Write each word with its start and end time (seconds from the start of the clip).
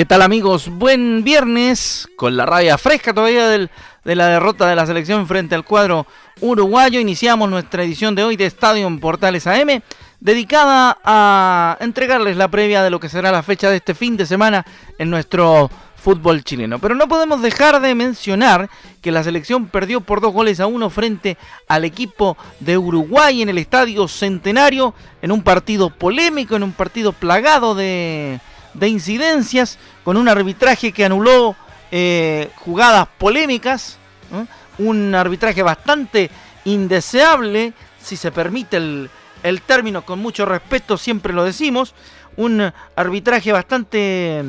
¿Qué 0.00 0.06
tal 0.06 0.22
amigos? 0.22 0.70
Buen 0.70 1.24
viernes 1.24 2.08
con 2.16 2.34
la 2.34 2.46
raya 2.46 2.78
fresca 2.78 3.12
todavía 3.12 3.46
de 3.50 3.68
la 4.02 4.28
derrota 4.28 4.66
de 4.66 4.74
la 4.74 4.86
selección 4.86 5.26
frente 5.26 5.54
al 5.54 5.62
cuadro 5.62 6.06
uruguayo. 6.40 7.00
Iniciamos 7.00 7.50
nuestra 7.50 7.84
edición 7.84 8.14
de 8.14 8.24
hoy 8.24 8.36
de 8.38 8.46
Estadio 8.46 8.86
en 8.86 8.98
Portales 8.98 9.46
AM 9.46 9.82
dedicada 10.18 10.96
a 11.04 11.76
entregarles 11.80 12.38
la 12.38 12.48
previa 12.48 12.82
de 12.82 12.88
lo 12.88 12.98
que 12.98 13.10
será 13.10 13.30
la 13.30 13.42
fecha 13.42 13.68
de 13.68 13.76
este 13.76 13.94
fin 13.94 14.16
de 14.16 14.24
semana 14.24 14.64
en 14.96 15.10
nuestro 15.10 15.70
fútbol 15.96 16.44
chileno. 16.44 16.78
Pero 16.78 16.94
no 16.94 17.06
podemos 17.06 17.42
dejar 17.42 17.78
de 17.82 17.94
mencionar 17.94 18.70
que 19.02 19.12
la 19.12 19.22
selección 19.22 19.66
perdió 19.66 20.00
por 20.00 20.22
dos 20.22 20.32
goles 20.32 20.60
a 20.60 20.66
uno 20.66 20.88
frente 20.88 21.36
al 21.68 21.84
equipo 21.84 22.38
de 22.60 22.78
Uruguay 22.78 23.42
en 23.42 23.50
el 23.50 23.58
Estadio 23.58 24.08
Centenario 24.08 24.94
en 25.20 25.30
un 25.30 25.42
partido 25.42 25.90
polémico, 25.90 26.56
en 26.56 26.62
un 26.62 26.72
partido 26.72 27.12
plagado 27.12 27.74
de 27.74 28.40
de 28.74 28.88
incidencias, 28.88 29.78
con 30.04 30.16
un 30.16 30.28
arbitraje 30.28 30.92
que 30.92 31.04
anuló 31.04 31.56
eh, 31.90 32.50
jugadas 32.56 33.08
polémicas, 33.18 33.98
un 34.78 35.14
arbitraje 35.14 35.62
bastante 35.62 36.30
indeseable, 36.64 37.72
si 38.02 38.16
se 38.16 38.30
permite 38.30 38.76
el, 38.76 39.10
el, 39.42 39.62
término 39.62 40.02
con 40.02 40.18
mucho 40.18 40.46
respeto, 40.46 40.96
siempre 40.96 41.32
lo 41.32 41.44
decimos, 41.44 41.94
un 42.36 42.72
arbitraje 42.96 43.52
bastante, 43.52 44.42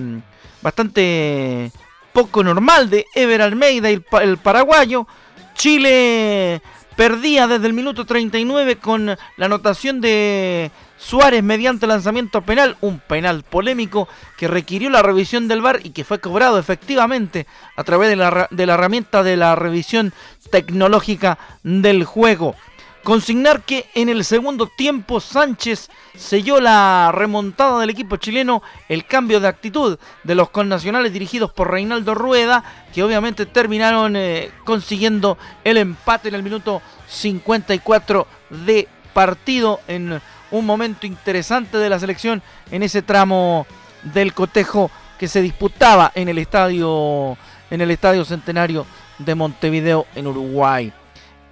bastante 0.61 1.71
poco 2.13 2.43
normal 2.43 2.89
de 2.89 3.05
Ever 3.15 3.41
Almeida, 3.41 3.89
el, 3.89 4.05
el 4.21 4.37
paraguayo. 4.37 5.07
Chile 5.55 6.61
perdía 6.95 7.47
desde 7.47 7.67
el 7.67 7.73
minuto 7.73 8.05
39 8.05 8.77
con 8.77 9.05
la 9.05 9.45
anotación 9.45 10.01
de 10.01 10.71
Suárez 11.01 11.41
mediante 11.43 11.87
lanzamiento 11.87 12.43
penal, 12.43 12.77
un 12.79 12.99
penal 12.99 13.43
polémico 13.43 14.07
que 14.37 14.47
requirió 14.47 14.89
la 14.91 15.01
revisión 15.01 15.47
del 15.47 15.61
VAR 15.61 15.79
y 15.83 15.89
que 15.89 16.03
fue 16.03 16.19
cobrado 16.19 16.59
efectivamente 16.59 17.47
a 17.75 17.83
través 17.83 18.09
de 18.09 18.15
la, 18.15 18.47
herramienta 18.73 19.23
de 19.23 19.35
la 19.35 19.55
revisión 19.55 20.13
tecnológica 20.51 21.39
del 21.63 22.05
juego. 22.05 22.55
Consignar 23.03 23.63
que 23.63 23.89
en 23.95 24.09
el 24.09 24.23
segundo 24.23 24.67
tiempo 24.67 25.19
Sánchez 25.19 25.89
selló 26.15 26.61
la 26.61 27.11
remontada 27.11 27.79
del 27.79 27.89
equipo 27.89 28.17
chileno, 28.17 28.61
el 28.87 29.05
cambio 29.05 29.39
de 29.39 29.47
actitud 29.47 29.97
de 30.23 30.35
los 30.35 30.51
connacionales 30.51 31.11
dirigidos 31.11 31.51
por 31.51 31.71
Reinaldo 31.71 32.13
Rueda, 32.13 32.63
que 32.93 33.01
obviamente 33.01 33.47
terminaron 33.47 34.15
eh, 34.15 34.51
consiguiendo 34.65 35.39
el 35.63 35.77
empate 35.77 36.29
en 36.29 36.35
el 36.35 36.43
minuto 36.43 36.79
54 37.07 38.27
de 38.51 38.87
partido 39.13 39.79
en 39.87 40.21
un 40.51 40.65
momento 40.65 41.07
interesante 41.07 41.77
de 41.77 41.89
la 41.89 41.99
selección 41.99 42.41
en 42.69 42.83
ese 42.83 43.01
tramo 43.01 43.65
del 44.03 44.33
cotejo 44.33 44.91
que 45.17 45.27
se 45.27 45.41
disputaba 45.41 46.11
en 46.15 46.29
el 46.29 46.37
estadio 46.37 47.37
en 47.69 47.79
el 47.79 47.91
estadio 47.91 48.25
Centenario 48.25 48.85
de 49.17 49.33
Montevideo 49.33 50.05
en 50.15 50.27
Uruguay. 50.27 50.91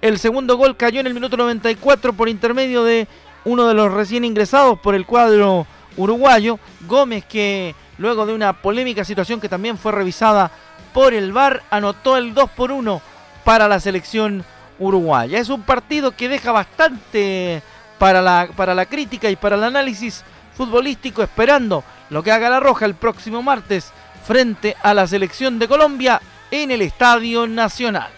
El 0.02 0.18
segundo 0.18 0.56
gol 0.56 0.76
cayó 0.76 1.00
en 1.00 1.06
el 1.06 1.14
minuto 1.14 1.36
94 1.36 2.12
por 2.12 2.28
intermedio 2.28 2.84
de 2.84 3.08
uno 3.44 3.66
de 3.66 3.74
los 3.74 3.92
recién 3.92 4.24
ingresados 4.24 4.78
por 4.78 4.94
el 4.94 5.06
cuadro 5.06 5.66
uruguayo, 5.96 6.58
Gómez 6.86 7.24
que 7.24 7.74
luego 7.98 8.26
de 8.26 8.34
una 8.34 8.60
polémica 8.60 9.04
situación 9.04 9.40
que 9.40 9.48
también 9.48 9.78
fue 9.78 9.92
revisada 9.92 10.50
por 10.92 11.14
el 11.14 11.32
VAR 11.32 11.62
anotó 11.70 12.16
el 12.16 12.34
2 12.34 12.50
por 12.50 12.72
1 12.72 13.00
para 13.44 13.68
la 13.68 13.80
selección 13.80 14.44
uruguaya. 14.78 15.38
Es 15.38 15.48
un 15.48 15.62
partido 15.62 16.12
que 16.12 16.28
deja 16.28 16.52
bastante 16.52 17.62
para 18.00 18.22
la, 18.22 18.48
para 18.56 18.74
la 18.74 18.86
crítica 18.86 19.28
y 19.28 19.36
para 19.36 19.56
el 19.56 19.62
análisis 19.62 20.24
futbolístico, 20.56 21.22
esperando 21.22 21.84
lo 22.08 22.22
que 22.22 22.32
haga 22.32 22.48
la 22.48 22.58
Roja 22.58 22.86
el 22.86 22.94
próximo 22.94 23.42
martes 23.42 23.92
frente 24.26 24.74
a 24.82 24.94
la 24.94 25.06
selección 25.06 25.58
de 25.58 25.68
Colombia 25.68 26.18
en 26.50 26.70
el 26.70 26.80
Estadio 26.80 27.46
Nacional. 27.46 28.08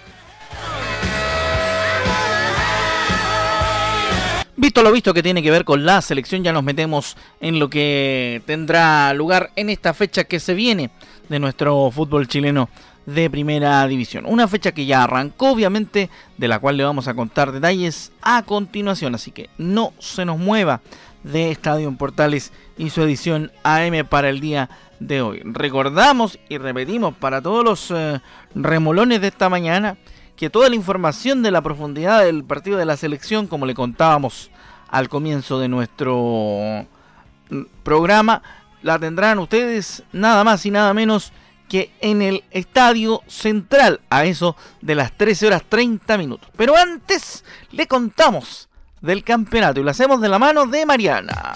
Visto 4.55 4.85
lo 4.85 4.93
visto 4.93 5.13
que 5.13 5.25
tiene 5.25 5.43
que 5.43 5.51
ver 5.51 5.65
con 5.65 5.85
la 5.85 6.01
selección, 6.01 6.45
ya 6.45 6.53
nos 6.53 6.63
metemos 6.63 7.17
en 7.41 7.59
lo 7.59 7.69
que 7.69 8.41
tendrá 8.47 9.13
lugar 9.15 9.51
en 9.57 9.69
esta 9.69 9.95
fecha 9.95 10.23
que 10.23 10.39
se 10.39 10.55
viene 10.55 10.91
de 11.29 11.41
nuestro 11.41 11.91
fútbol 11.91 12.29
chileno 12.29 12.69
de 13.07 13.31
primera 13.31 13.87
división. 13.87 14.25
Una 14.27 14.49
fecha 14.49 14.73
que 14.73 14.87
ya 14.87 15.05
arrancó, 15.05 15.51
obviamente, 15.51 16.11
de 16.39 16.49
la 16.49 16.59
cual 16.59 16.77
le 16.77 16.85
vamos 16.85 17.09
a 17.09 17.15
contar 17.15 17.53
detalles 17.53 18.13
a 18.23 18.43
continuación. 18.43 19.15
Así 19.15 19.31
que 19.31 19.51
no 19.59 19.93
se 19.99 20.25
nos 20.25 20.39
mueva 20.39 20.81
de 21.25 21.51
Estadio 21.51 21.89
en 21.89 21.97
Portales 21.97 22.53
y 22.77 22.91
su 22.91 23.03
edición 23.03 23.53
AM 23.63 24.07
para 24.09 24.29
el 24.29 24.41
día 24.41 24.71
de 25.01 25.23
hoy. 25.23 25.43
Recordamos 25.45 26.39
y 26.49 26.59
repetimos 26.59 27.15
para 27.15 27.41
todos 27.43 27.65
los 27.65 27.91
eh, 27.91 28.21
remolones 28.55 29.21
de 29.21 29.29
esta 29.29 29.49
mañana 29.49 29.97
que 30.37 30.51
toda 30.51 30.69
la 30.69 30.75
información 30.75 31.43
de 31.43 31.51
la 31.51 31.63
profundidad 31.63 32.25
del 32.25 32.45
partido 32.45 32.79
de 32.79 32.85
la 32.85 32.97
selección, 32.97 33.47
como 33.47 33.67
le 33.67 33.75
contábamos 33.75 34.51
al 34.89 35.09
comienzo 35.09 35.59
de 35.59 35.69
nuestro 35.69 36.87
mm, 37.51 37.63
programa, 37.83 38.43
la 38.83 38.99
tendrán 38.99 39.39
ustedes 39.39 40.03
nada 40.13 40.43
más 40.45 40.67
y 40.67 40.71
nada 40.71 40.93
menos 40.95 41.33
que 41.73 41.91
en 42.03 42.21
el 42.21 42.45
Estadio 42.51 43.23
Central 43.27 44.03
a 44.11 44.27
eso 44.27 44.57
de 44.83 44.95
las 44.95 45.17
13 45.17 45.47
horas 45.47 45.63
30 45.67 46.19
minutos. 46.19 46.51
Pero 46.55 46.77
antes 46.77 47.47
le 47.71 47.87
contamos 47.87 48.69
del 49.01 49.25
campeonato 49.25 49.81
y 49.81 49.83
lo 49.83 49.91
hacemos 49.91 50.21
de 50.21 50.29
la 50.29 50.39
mano 50.39 50.67
de 50.67 50.85
Mariana. 50.85 51.55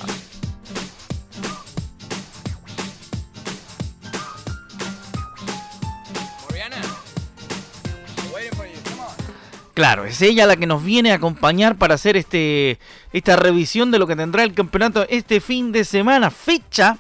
Claro, 9.74 10.06
es 10.06 10.22
ella 10.22 10.46
la 10.46 10.56
que 10.56 10.66
nos 10.66 10.82
viene 10.82 11.12
a 11.12 11.16
acompañar 11.16 11.76
para 11.76 11.96
hacer 11.96 12.16
este 12.16 12.78
esta 13.12 13.36
revisión 13.36 13.90
de 13.90 13.98
lo 13.98 14.06
que 14.06 14.16
tendrá 14.16 14.44
el 14.44 14.54
campeonato 14.54 15.04
este 15.10 15.40
fin 15.40 15.72
de 15.72 15.84
semana. 15.84 16.30
Fecha 16.30 16.96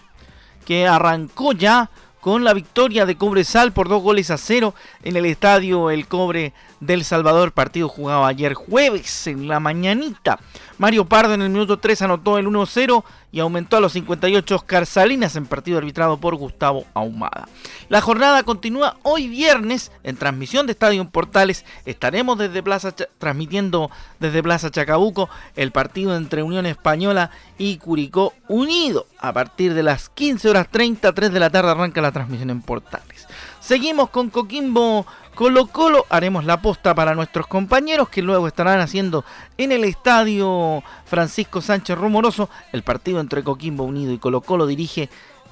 que 0.66 0.86
arrancó 0.86 1.52
ya 1.52 1.88
con 2.26 2.42
la 2.42 2.54
victoria 2.54 3.06
de 3.06 3.16
Cobresal 3.16 3.72
por 3.72 3.88
dos 3.88 4.02
goles 4.02 4.32
a 4.32 4.36
cero 4.36 4.74
en 5.04 5.14
el 5.14 5.26
estadio 5.26 5.92
El 5.92 6.08
Cobre 6.08 6.52
del 6.86 7.04
Salvador. 7.04 7.52
Partido 7.52 7.88
jugado 7.88 8.24
ayer 8.24 8.54
jueves 8.54 9.26
en 9.26 9.48
la 9.48 9.60
mañanita. 9.60 10.38
Mario 10.78 11.06
Pardo 11.06 11.34
en 11.34 11.42
el 11.42 11.50
minuto 11.50 11.78
3 11.78 12.02
anotó 12.02 12.38
el 12.38 12.46
1-0 12.46 13.04
y 13.32 13.40
aumentó 13.40 13.76
a 13.76 13.80
los 13.80 13.92
58 13.92 14.54
Oscar 14.54 14.86
Salinas 14.86 15.36
en 15.36 15.46
partido 15.46 15.78
arbitrado 15.78 16.18
por 16.18 16.36
Gustavo 16.36 16.86
Ahumada. 16.94 17.48
La 17.88 18.00
jornada 18.00 18.42
continúa 18.42 18.96
hoy 19.02 19.28
viernes 19.28 19.92
en 20.04 20.16
transmisión 20.16 20.66
de 20.66 20.72
Estadio 20.72 21.08
Portales. 21.10 21.64
Estaremos 21.84 22.38
desde 22.38 22.62
Plaza 22.62 22.92
transmitiendo 23.18 23.90
desde 24.20 24.42
Plaza 24.42 24.70
Chacabuco 24.70 25.28
el 25.54 25.72
partido 25.72 26.16
entre 26.16 26.42
Unión 26.42 26.66
Española 26.66 27.30
y 27.58 27.78
Curicó 27.78 28.32
Unido. 28.48 29.06
A 29.18 29.32
partir 29.32 29.74
de 29.74 29.82
las 29.82 30.08
15 30.08 30.48
horas 30.48 30.68
30, 30.70 31.12
3 31.12 31.32
de 31.32 31.40
la 31.40 31.50
tarde 31.50 31.70
arranca 31.70 32.00
la 32.00 32.12
transmisión 32.12 32.50
en 32.50 32.62
Portales. 32.62 33.26
Seguimos 33.60 34.10
con 34.10 34.30
Coquimbo 34.30 35.06
Colo 35.36 35.66
Colo. 35.66 36.06
Haremos 36.08 36.46
la 36.46 36.62
posta 36.62 36.94
para 36.94 37.14
nuestros 37.14 37.46
compañeros 37.46 38.08
que 38.08 38.22
luego 38.22 38.48
estarán 38.48 38.80
haciendo 38.80 39.22
en 39.58 39.70
el 39.70 39.84
estadio 39.84 40.82
Francisco 41.04 41.60
Sánchez 41.60 41.98
Rumoroso 41.98 42.48
el 42.72 42.82
partido 42.82 43.20
entre 43.20 43.44
Coquimbo 43.44 43.84
Unido 43.84 44.12
y 44.12 44.18
Colo 44.18 44.40
Colo 44.40 44.66
dirige 44.66 45.10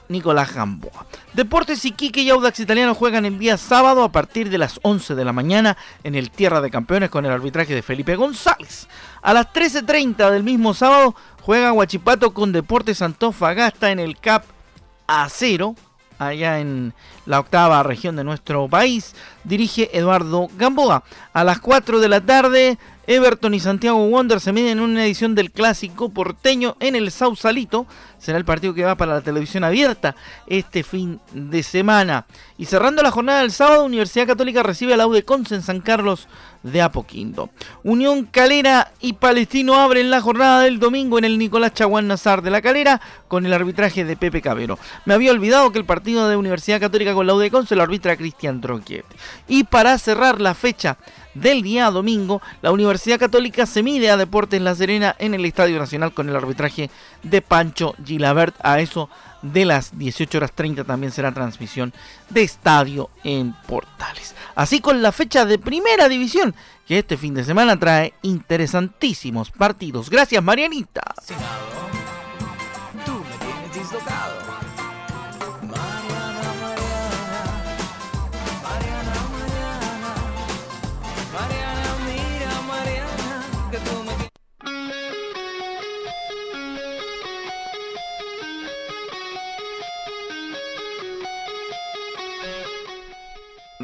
Nicolás 0.09 0.55
Gamboa. 0.55 1.05
Deportes 1.35 1.85
Iquique 1.85 2.23
y 2.23 2.31
Audax 2.31 2.61
Italiano 2.61 2.95
juegan 2.95 3.27
el 3.27 3.39
día 3.39 3.59
sábado 3.59 4.05
a 4.05 4.11
partir 4.11 4.49
de 4.49 4.57
las 4.57 4.81
11 4.83 5.15
de 5.15 5.25
la 5.25 5.35
mañana 5.35 5.77
en 6.03 6.15
el 6.15 6.31
Tierra 6.31 6.63
de 6.63 6.71
Campeones 6.71 7.11
con 7.11 7.27
el 7.27 7.33
arbitraje 7.33 7.75
de 7.75 7.83
Felipe 7.83 8.17
González. 8.17 8.89
A 9.21 9.35
las 9.35 9.53
13.30 9.53 10.31
del 10.31 10.45
mismo 10.45 10.73
sábado 10.73 11.15
juega 11.43 11.75
Huachipato 11.75 12.33
con 12.33 12.53
Deportes 12.53 13.03
Antofagasta 13.03 13.91
en 13.91 13.99
el 13.99 14.19
CAP 14.19 14.45
A0 15.07 15.77
allá 16.19 16.61
en 16.61 16.95
la 17.27 17.41
octava 17.41 17.83
región 17.83 18.17
de 18.17 18.25
nuestro 18.25 18.69
país. 18.69 19.15
Dirige 19.45 19.97
Eduardo 19.97 20.49
Gamboa. 20.57 21.05
A 21.33 21.45
las 21.45 21.61
4 21.61 22.01
de 22.01 22.09
la 22.09 22.21
tarde, 22.21 22.79
Everton 23.07 23.55
y 23.55 23.61
Santiago 23.61 24.05
Wander 24.07 24.41
se 24.41 24.53
miden 24.53 24.79
en 24.79 24.81
una 24.81 25.05
edición 25.05 25.35
del 25.35 25.51
clásico 25.51 26.09
porteño 26.09 26.77
en 26.81 26.97
el 26.97 27.11
Sausalito. 27.11 27.87
Será 28.19 28.39
el 28.39 28.45
partido 28.45 28.73
que 28.73 28.85
va 28.85 28.97
para 28.97 29.15
la 29.15 29.21
televisión 29.21 29.65
abierta 29.65 30.17
este 30.47 30.83
fin 30.83 31.21
de 31.33 31.63
semana. 31.63 32.27
Y 32.57 32.65
cerrando 32.65 33.03
la 33.03 33.11
jornada 33.11 33.41
del 33.41 33.53
sábado, 33.53 33.85
Universidad 33.85 34.27
Católica 34.27 34.63
recibe 34.63 34.95
a 34.95 34.97
la 34.97 35.07
UDECONCE 35.07 35.57
en 35.57 35.63
San 35.63 35.81
Carlos 35.81 36.29
de 36.63 36.81
Apoquindo. 36.81 37.51
Unión 37.83 38.25
Calera 38.25 38.93
y 39.01 39.15
Palestino 39.15 39.75
abren 39.75 40.11
la 40.11 40.23
jornada 40.23 40.63
del 40.63 40.79
domingo 40.79 41.19
en 41.19 41.25
el 41.25 41.37
Nicolás 41.37 41.75
Chaguán 41.75 42.09
Nazar 42.09 42.41
de 42.41 42.51
la 42.51 42.63
Calera 42.63 43.03
con 43.29 43.45
el 43.45 43.53
arbitraje 43.53 44.05
de 44.05 44.17
Pepe 44.17 44.41
Cabero. 44.41 44.79
Me 45.05 45.13
había 45.13 45.33
olvidado 45.33 45.71
que 45.73 45.79
el 45.79 45.85
partido 45.85 46.27
de 46.29 46.37
Universidad 46.37 46.81
Católica 46.81 47.13
con 47.13 47.27
la 47.27 47.35
UDECONCE 47.35 47.77
lo 47.77 47.83
arbitra 47.83 48.17
Cristian 48.17 48.63
Tronquiet. 48.63 49.05
Y 49.47 49.65
para 49.65 49.99
cerrar 49.99 50.41
la 50.41 50.55
fecha 50.55 50.97
del 51.35 51.63
día 51.63 51.91
domingo, 51.91 52.41
la 52.63 52.73
Universidad 52.73 53.19
Católica 53.19 53.67
se 53.67 53.83
mide 53.83 54.11
a 54.11 54.17
Deportes 54.17 54.61
La 54.61 54.75
Serena 54.75 55.15
en 55.19 55.35
el 55.35 55.45
Estadio 55.45 55.79
Nacional 55.79 56.13
con 56.13 56.29
el 56.29 56.37
arbitraje 56.37 56.91
de 57.23 57.43
Pancho 57.43 57.95
Gilabert. 58.05 58.55
A 58.63 58.81
eso 58.81 59.09
de 59.43 59.65
las 59.65 59.97
18 59.99 60.39
horas 60.39 60.53
30 60.53 60.85
también 60.85 61.13
será 61.13 61.33
transmisión 61.33 61.93
de 62.31 62.43
estadio 62.43 63.11
en 63.23 63.55
Portales. 63.67 64.35
Así 64.55 64.81
con 64.81 65.03
la 65.03 65.13
fecha 65.13 65.45
de 65.45 65.59
primera 65.59 66.09
división, 66.09 66.55
que 66.87 66.99
este 66.99 67.17
fin 67.17 67.35
de 67.35 67.45
semana 67.45 67.79
trae 67.79 68.15
interesantísimos 68.23 69.51
partidos. 69.51 70.11
Gracias, 70.11 70.43
Marianita. 70.43 71.03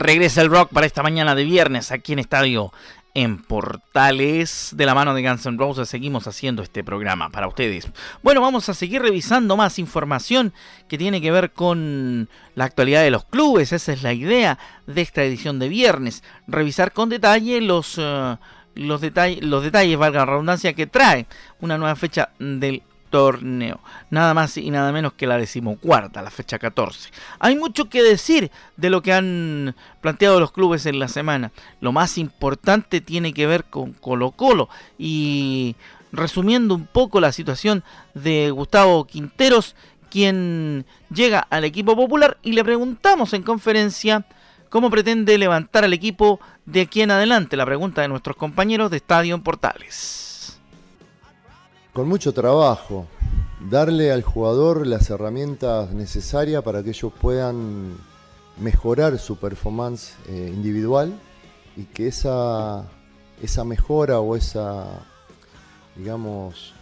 Regresa 0.00 0.40
el 0.40 0.48
rock 0.48 0.70
para 0.72 0.86
esta 0.86 1.02
mañana 1.02 1.34
de 1.34 1.44
viernes 1.44 1.92
aquí 1.92 2.14
en 2.14 2.20
Estadio 2.20 2.72
en 3.12 3.36
Portales 3.36 4.70
de 4.74 4.86
la 4.86 4.94
mano 4.94 5.12
de 5.12 5.20
Guns 5.20 5.44
N' 5.44 5.58
Roses 5.58 5.90
seguimos 5.90 6.26
haciendo 6.26 6.62
este 6.62 6.82
programa 6.82 7.28
para 7.28 7.46
ustedes. 7.46 7.86
Bueno, 8.22 8.40
vamos 8.40 8.70
a 8.70 8.74
seguir 8.74 9.02
revisando 9.02 9.58
más 9.58 9.78
información 9.78 10.54
que 10.88 10.96
tiene 10.96 11.20
que 11.20 11.30
ver 11.30 11.52
con 11.52 12.30
la 12.54 12.64
actualidad 12.64 13.02
de 13.02 13.10
los 13.10 13.26
clubes. 13.26 13.74
Esa 13.74 13.92
es 13.92 14.02
la 14.02 14.14
idea 14.14 14.58
de 14.86 15.02
esta 15.02 15.22
edición 15.22 15.58
de 15.58 15.68
viernes. 15.68 16.24
Revisar 16.46 16.92
con 16.92 17.10
detalle 17.10 17.60
los, 17.60 17.96
eh, 17.98 18.36
los, 18.76 19.02
los 19.42 19.62
detalles, 19.62 19.98
valga 19.98 20.20
la 20.20 20.26
redundancia, 20.26 20.72
que 20.72 20.86
trae 20.86 21.26
una 21.60 21.76
nueva 21.76 21.94
fecha 21.94 22.30
del 22.38 22.82
torneo. 23.10 23.80
Nada 24.08 24.32
más 24.34 24.56
y 24.56 24.70
nada 24.70 24.92
menos 24.92 25.12
que 25.12 25.26
la 25.26 25.36
decimocuarta, 25.36 26.22
la 26.22 26.30
fecha 26.30 26.58
14. 26.58 27.10
Hay 27.38 27.56
mucho 27.56 27.88
que 27.88 28.02
decir 28.02 28.50
de 28.76 28.90
lo 28.90 29.02
que 29.02 29.12
han 29.12 29.74
planteado 30.00 30.40
los 30.40 30.52
clubes 30.52 30.86
en 30.86 30.98
la 30.98 31.08
semana. 31.08 31.52
Lo 31.80 31.92
más 31.92 32.16
importante 32.16 33.00
tiene 33.00 33.34
que 33.34 33.46
ver 33.46 33.64
con 33.64 33.92
Colo 33.92 34.30
Colo. 34.30 34.68
Y 34.98 35.76
resumiendo 36.12 36.74
un 36.74 36.86
poco 36.86 37.20
la 37.20 37.32
situación 37.32 37.84
de 38.14 38.50
Gustavo 38.50 39.04
Quinteros, 39.04 39.74
quien 40.10 40.86
llega 41.12 41.40
al 41.50 41.64
equipo 41.64 41.94
popular 41.94 42.38
y 42.42 42.52
le 42.52 42.64
preguntamos 42.64 43.32
en 43.32 43.42
conferencia 43.42 44.24
cómo 44.68 44.90
pretende 44.90 45.38
levantar 45.38 45.84
al 45.84 45.92
equipo 45.92 46.40
de 46.64 46.82
aquí 46.82 47.02
en 47.02 47.10
adelante. 47.10 47.56
La 47.56 47.66
pregunta 47.66 48.02
de 48.02 48.08
nuestros 48.08 48.36
compañeros 48.36 48.90
de 48.90 48.96
Estadio 48.96 49.34
en 49.34 49.42
Portales 49.42 50.29
con 51.92 52.08
mucho 52.08 52.32
trabajo, 52.32 53.06
darle 53.68 54.12
al 54.12 54.22
jugador 54.22 54.86
las 54.86 55.10
herramientas 55.10 55.92
necesarias 55.92 56.62
para 56.62 56.82
que 56.82 56.90
ellos 56.90 57.12
puedan 57.20 57.96
mejorar 58.58 59.18
su 59.18 59.36
performance 59.36 60.14
eh, 60.28 60.50
individual 60.54 61.12
y 61.76 61.84
que 61.84 62.08
esa, 62.08 62.84
esa 63.42 63.64
mejora 63.64 64.20
o 64.20 64.36
esa, 64.36 65.00
digamos, 65.96 66.74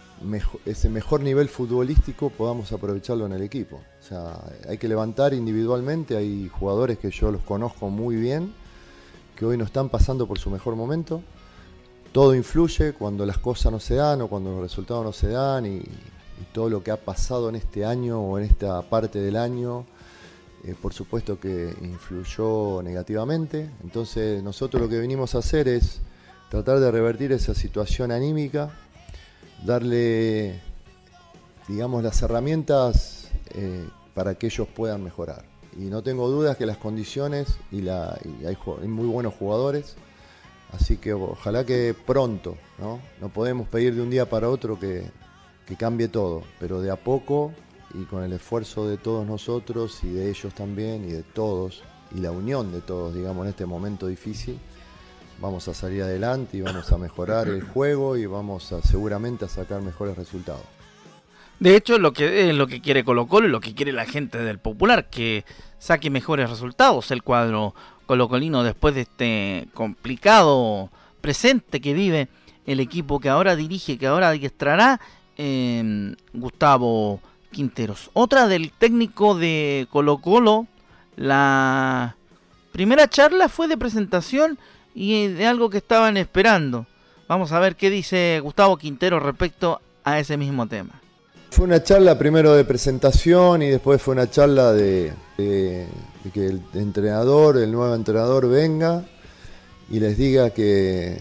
ese 0.65 0.89
mejor 0.89 1.21
nivel 1.21 1.47
futbolístico 1.47 2.29
podamos 2.29 2.71
aprovecharlo 2.71 3.25
en 3.25 3.31
el 3.33 3.41
equipo. 3.41 3.77
O 3.77 4.03
sea, 4.03 4.41
hay 4.67 4.77
que 4.77 4.87
levantar 4.87 5.33
individualmente, 5.33 6.17
hay 6.17 6.49
jugadores 6.49 6.99
que 6.99 7.09
yo 7.09 7.31
los 7.31 7.41
conozco 7.41 7.89
muy 7.89 8.15
bien, 8.15 8.53
que 9.35 9.45
hoy 9.45 9.57
no 9.57 9.63
están 9.63 9.89
pasando 9.89 10.27
por 10.27 10.37
su 10.37 10.49
mejor 10.49 10.75
momento, 10.75 11.23
todo 12.11 12.35
influye 12.35 12.93
cuando 12.93 13.25
las 13.25 13.37
cosas 13.37 13.71
no 13.71 13.79
se 13.79 13.95
dan 13.95 14.21
o 14.21 14.27
cuando 14.27 14.51
los 14.51 14.61
resultados 14.61 15.03
no 15.03 15.13
se 15.13 15.29
dan 15.29 15.65
y, 15.65 15.81
todo 16.53 16.69
lo 16.69 16.81
que 16.81 16.89
ha 16.89 16.97
pasado 16.97 17.49
en 17.49 17.55
este 17.55 17.85
año 17.85 18.21
o 18.21 18.39
en 18.39 18.45
esta 18.45 18.81
parte 18.81 19.19
del 19.19 19.35
año, 19.35 19.85
eh, 20.63 20.73
por 20.81 20.93
supuesto 20.93 21.37
que 21.37 21.75
influyó 21.81 22.81
negativamente. 22.81 23.69
Entonces 23.83 24.41
nosotros 24.41 24.81
lo 24.81 24.89
que 24.89 24.97
venimos 24.97 25.35
a 25.35 25.39
hacer 25.39 25.67
es 25.67 25.99
tratar 26.49 26.79
de 26.79 26.89
revertir 26.89 27.33
esa 27.33 27.53
situación 27.53 28.11
anímica, 28.11 28.71
darle, 29.63 30.61
digamos, 31.67 32.03
las 32.03 32.21
herramientas 32.21 33.29
eh, 33.53 33.87
para 34.15 34.35
que 34.35 34.47
ellos 34.47 34.67
puedan 34.73 35.03
mejorar. 35.03 35.43
Y 35.77 35.83
no 35.83 36.01
tengo 36.01 36.29
dudas 36.29 36.57
que 36.57 36.65
las 36.65 36.77
condiciones, 36.77 37.57
y, 37.69 37.81
la, 37.81 38.17
y 38.23 38.45
hay 38.45 38.57
muy 38.87 39.07
buenos 39.07 39.33
jugadores, 39.35 39.97
Así 40.73 40.97
que 40.97 41.13
ojalá 41.13 41.65
que 41.65 41.95
pronto, 42.05 42.57
¿no? 42.77 42.99
No 43.19 43.29
podemos 43.29 43.67
pedir 43.67 43.95
de 43.95 44.01
un 44.01 44.09
día 44.09 44.29
para 44.29 44.49
otro 44.49 44.79
que, 44.79 45.03
cambie 45.77 46.07
todo, 46.07 46.43
pero 46.59 46.81
de 46.81 46.89
a 46.89 46.95
poco 46.95 47.53
y 47.93 48.03
con 48.05 48.23
el 48.23 48.33
esfuerzo 48.33 48.87
de 48.87 48.97
todos 48.97 49.27
nosotros 49.27 50.03
y 50.03 50.09
de 50.09 50.29
ellos 50.29 50.53
también 50.55 51.07
y 51.07 51.11
de 51.11 51.21
todos 51.21 51.83
y 52.15 52.21
la 52.21 52.31
unión 52.31 52.71
de 52.71 52.81
todos, 52.81 53.13
digamos, 53.13 53.43
en 53.45 53.51
este 53.51 53.67
momento 53.67 54.07
difícil, 54.07 54.57
vamos 55.39 55.67
a 55.67 55.75
salir 55.75 56.01
adelante 56.01 56.57
y 56.57 56.61
vamos 56.61 56.91
a 56.91 56.97
mejorar 56.97 57.47
el 57.47 57.63
juego 57.73 58.17
y 58.17 58.25
vamos 58.25 58.71
a 58.71 58.81
seguramente 58.81 59.45
a 59.45 59.47
sacar 59.47 59.81
mejores 59.83 60.17
resultados. 60.17 60.63
De 61.59 61.75
hecho, 61.75 61.99
lo 61.99 62.13
que, 62.13 62.49
es 62.49 62.55
lo 62.55 62.67
que 62.67 62.81
quiere 62.81 63.03
Colo 63.03 63.27
Colo 63.27 63.47
y 63.47 63.51
lo 63.51 63.59
que 63.59 63.75
quiere 63.75 63.91
la 63.91 64.05
gente 64.05 64.37
del 64.37 64.59
Popular, 64.59 65.09
que 65.09 65.43
saque 65.77 66.09
mejores 66.09 66.49
resultados 66.49 67.11
el 67.11 67.21
cuadro 67.21 67.75
colocolino 68.09 68.63
después 68.63 68.95
de 68.95 69.01
este 69.01 69.67
complicado 69.75 70.89
presente 71.21 71.79
que 71.79 71.93
vive 71.93 72.27
el 72.65 72.79
equipo 72.79 73.19
que 73.19 73.29
ahora 73.29 73.55
dirige, 73.55 73.99
que 73.99 74.07
ahora 74.07 74.29
adiestrará 74.29 74.99
Gustavo 76.33 77.19
Quinteros. 77.51 78.09
Otra 78.13 78.47
del 78.47 78.71
técnico 78.71 79.35
de 79.35 79.87
Colo 79.91 80.17
Colo, 80.17 80.65
la 81.17 82.15
primera 82.71 83.07
charla 83.07 83.47
fue 83.47 83.67
de 83.67 83.77
presentación 83.77 84.57
y 84.95 85.27
de 85.27 85.45
algo 85.45 85.69
que 85.69 85.77
estaban 85.77 86.17
esperando. 86.17 86.87
Vamos 87.27 87.51
a 87.51 87.59
ver 87.59 87.75
qué 87.75 87.91
dice 87.91 88.39
Gustavo 88.41 88.77
Quintero 88.77 89.19
respecto 89.19 89.81
a 90.03 90.17
ese 90.17 90.35
mismo 90.35 90.65
tema. 90.65 90.98
Fue 91.51 91.65
una 91.65 91.83
charla 91.83 92.17
primero 92.17 92.53
de 92.53 92.63
presentación 92.63 93.63
y 93.63 93.69
después 93.69 94.01
fue 94.01 94.13
una 94.13 94.29
charla 94.29 94.71
de, 94.71 95.13
que 95.35 96.45
el 96.45 96.61
entrenador, 96.75 97.57
el 97.57 97.71
nuevo 97.71 97.93
entrenador 97.95 98.47
venga 98.47 99.03
y 99.89 99.99
les 99.99 100.15
diga 100.15 100.51
que 100.51 101.17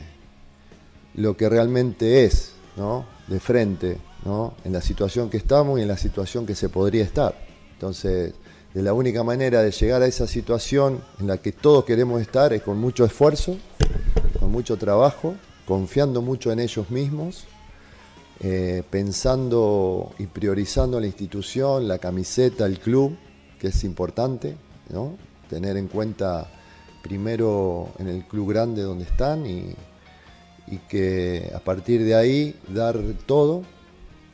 lo 1.14 1.36
que 1.36 1.48
realmente 1.48 2.24
es, 2.24 2.52
¿no? 2.76 3.06
De 3.26 3.40
frente, 3.40 3.96
¿no? 4.26 4.54
En 4.64 4.72
la 4.74 4.82
situación 4.82 5.30
que 5.30 5.38
estamos 5.38 5.78
y 5.78 5.82
en 5.82 5.88
la 5.88 5.96
situación 5.96 6.44
que 6.44 6.54
se 6.54 6.68
podría 6.68 7.04
estar. 7.04 7.34
Entonces, 7.72 8.34
de 8.74 8.82
la 8.82 8.92
única 8.92 9.24
manera 9.24 9.62
de 9.62 9.70
llegar 9.70 10.02
a 10.02 10.06
esa 10.06 10.26
situación 10.26 11.02
en 11.20 11.26
la 11.26 11.38
que 11.38 11.52
todos 11.52 11.86
queremos 11.86 12.20
estar 12.20 12.52
es 12.52 12.62
con 12.62 12.78
mucho 12.78 13.06
esfuerzo, 13.06 13.56
con 14.38 14.52
mucho 14.52 14.76
trabajo, 14.76 15.34
confiando 15.66 16.20
mucho 16.20 16.52
en 16.52 16.60
ellos 16.60 16.90
mismos 16.90 17.46
eh, 18.40 18.84
pensando 18.88 20.12
y 20.18 20.26
priorizando 20.26 21.00
la 21.00 21.06
institución, 21.06 21.88
la 21.88 21.98
camiseta, 21.98 22.66
el 22.66 22.78
club, 22.78 23.16
que 23.58 23.68
es 23.68 23.82
importante, 23.82 24.56
¿no? 24.90 25.16
tener 25.50 25.76
en 25.76 25.88
cuenta 25.88 26.48
primero 27.02 27.88
en 27.98 28.06
el 28.06 28.24
club 28.26 28.50
grande 28.50 28.82
donde 28.82 29.04
están 29.04 29.44
y, 29.46 29.74
que 30.88 31.50
a 31.54 31.60
partir 31.60 32.04
de 32.04 32.14
ahí 32.14 32.54
dar 32.68 32.98
todo, 33.24 33.62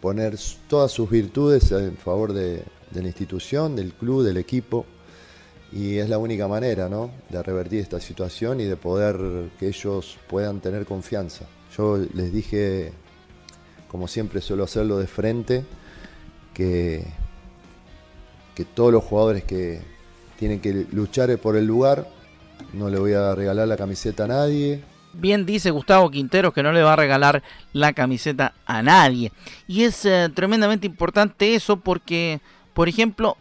poner 0.01 0.37
todas 0.69 0.91
sus 0.91 1.09
virtudes 1.09 1.71
en 1.71 1.97
favor 1.97 2.33
de, 2.33 2.65
de 2.91 3.03
la 3.03 3.07
institución, 3.07 3.77
del 3.77 3.93
club, 3.93 4.25
del 4.25 4.37
equipo. 4.37 4.85
Y 5.73 5.99
es 5.99 6.09
la 6.09 6.19
única 6.19 6.49
manera 6.49 6.89
¿no? 6.89 7.11
de 7.31 7.41
revertir 7.41 7.81
esta 7.81 8.01
situación 8.01 8.61
y 8.61 8.65
de 8.65 8.77
poder 8.77 9.51
que 9.59 9.69
ellos 9.69 10.19
puedan 10.29 10.61
tener 10.61 10.85
confianza. 10.85 11.47
Yo 11.77 11.99
les 11.99 12.33
dije 12.33 12.93
como 13.95 14.09
siempre 14.09 14.41
suelo 14.41 14.65
hacerlo 14.65 14.99
de 14.99 15.07
frente, 15.07 15.65
que, 16.53 17.07
que 18.57 18.65
todos 18.65 18.93
los 18.93 19.05
jugadores 19.05 19.45
que, 19.45 19.83
tienen 20.37 20.59
que 20.59 20.85
luchar 20.91 21.39
por 21.39 21.57
el 21.57 21.65
lugar. 21.65 22.09
No 22.73 22.91
le 22.91 22.99
voy 22.99 23.13
a 23.13 23.37
regalar 23.37 23.69
la 23.69 23.77
camiseta 23.77 24.25
a 24.25 24.27
nadie. 24.27 24.83
Bien 25.13 25.47
dice 25.47 25.71
Gustavo 25.71 26.11
Quinteros 26.11 26.53
que 26.53 26.65
no 26.65 26.73
le 26.73 26.83
va 26.83 26.95
a 26.95 26.97
regalar 26.97 27.45
la 27.73 27.93
camiseta 27.93 28.53
a 28.67 28.83
nadie. 28.83 29.31
Y 29.69 29.85
es 29.85 30.05
eh, 30.07 30.29
tremendamente 30.35 30.89
importante 30.89 31.55
eso 31.55 31.77
porque, 31.77 32.41
por 32.73 32.89
ejemplo, 32.89 33.37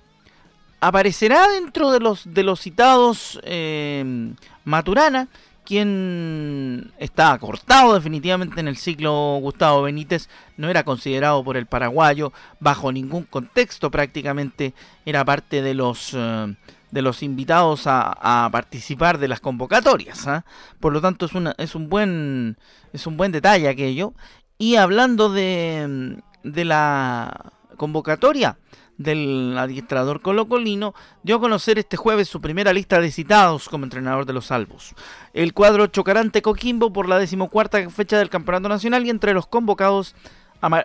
aparecerá 0.81 1.48
dentro 1.48 1.89
de 1.89 2.00
los, 2.00 2.31
de 2.31 2.43
los 2.43 2.60
citados 2.60 3.39
eh, 3.41 4.36
Maturana, 4.65 5.29
quien 5.65 6.91
está 6.98 7.38
cortado 7.38 7.93
definitivamente 7.93 8.60
en 8.60 8.67
el 8.67 8.77
ciclo 8.77 9.38
Gustavo 9.41 9.84
Benítez, 9.84 10.29
no 10.58 10.70
era 10.70 10.84
considerado 10.84 11.43
por 11.43 11.58
el 11.58 11.65
paraguayo 11.65 12.32
bajo 12.60 12.91
ningún 12.91 13.24
contexto, 13.24 13.91
prácticamente 13.91 14.74
era 15.05 15.25
parte 15.25 15.62
de 15.62 15.74
los... 15.74 16.13
Eh, 16.13 16.55
de 16.91 17.01
los 17.01 17.24
invitados 17.24 17.86
a, 17.88 18.48
participar 18.51 19.17
de 19.17 19.27
las 19.27 19.39
convocatorias. 19.39 20.27
¿ah? 20.27 20.46
Por 20.79 20.93
lo 20.93 21.01
tanto, 21.01 21.25
es, 21.25 21.34
una, 21.34 21.55
es, 21.58 21.74
un 21.74 21.89
buen, 21.89 22.55
es 22.93 23.08
un 23.08 23.17
buen 23.17 23.32
detalle 23.32 23.67
aquello. 23.67 24.13
Y 24.60 24.75
hablando 24.75 25.29
de, 25.29 26.22
de 26.43 26.65
la 26.65 27.51
convocatoria 27.77 28.58
del 28.97 29.55
administrador 29.57 30.21
colocolino, 30.21 30.93
dio 31.23 31.38
a 31.38 31.39
conocer 31.39 31.79
este 31.79 31.97
jueves 31.97 32.27
su 32.27 32.41
primera 32.41 32.73
lista 32.73 33.00
de 33.00 33.12
citados 33.12 33.69
como 33.69 33.85
entrenador 33.85 34.25
de 34.25 34.33
los 34.33 34.47
salvos. 34.47 34.93
El 35.33 35.53
cuadro 35.53 35.88
chocarante 35.88 36.41
Coquimbo 36.41 36.93
por 36.93 37.09
la 37.09 37.19
decimocuarta 37.19 37.89
fecha 37.89 38.17
del 38.17 38.29
Campeonato 38.29 38.69
Nacional 38.69 39.05
y 39.05 39.09
entre 39.09 39.33
los 39.33 39.47
convocados 39.47 40.15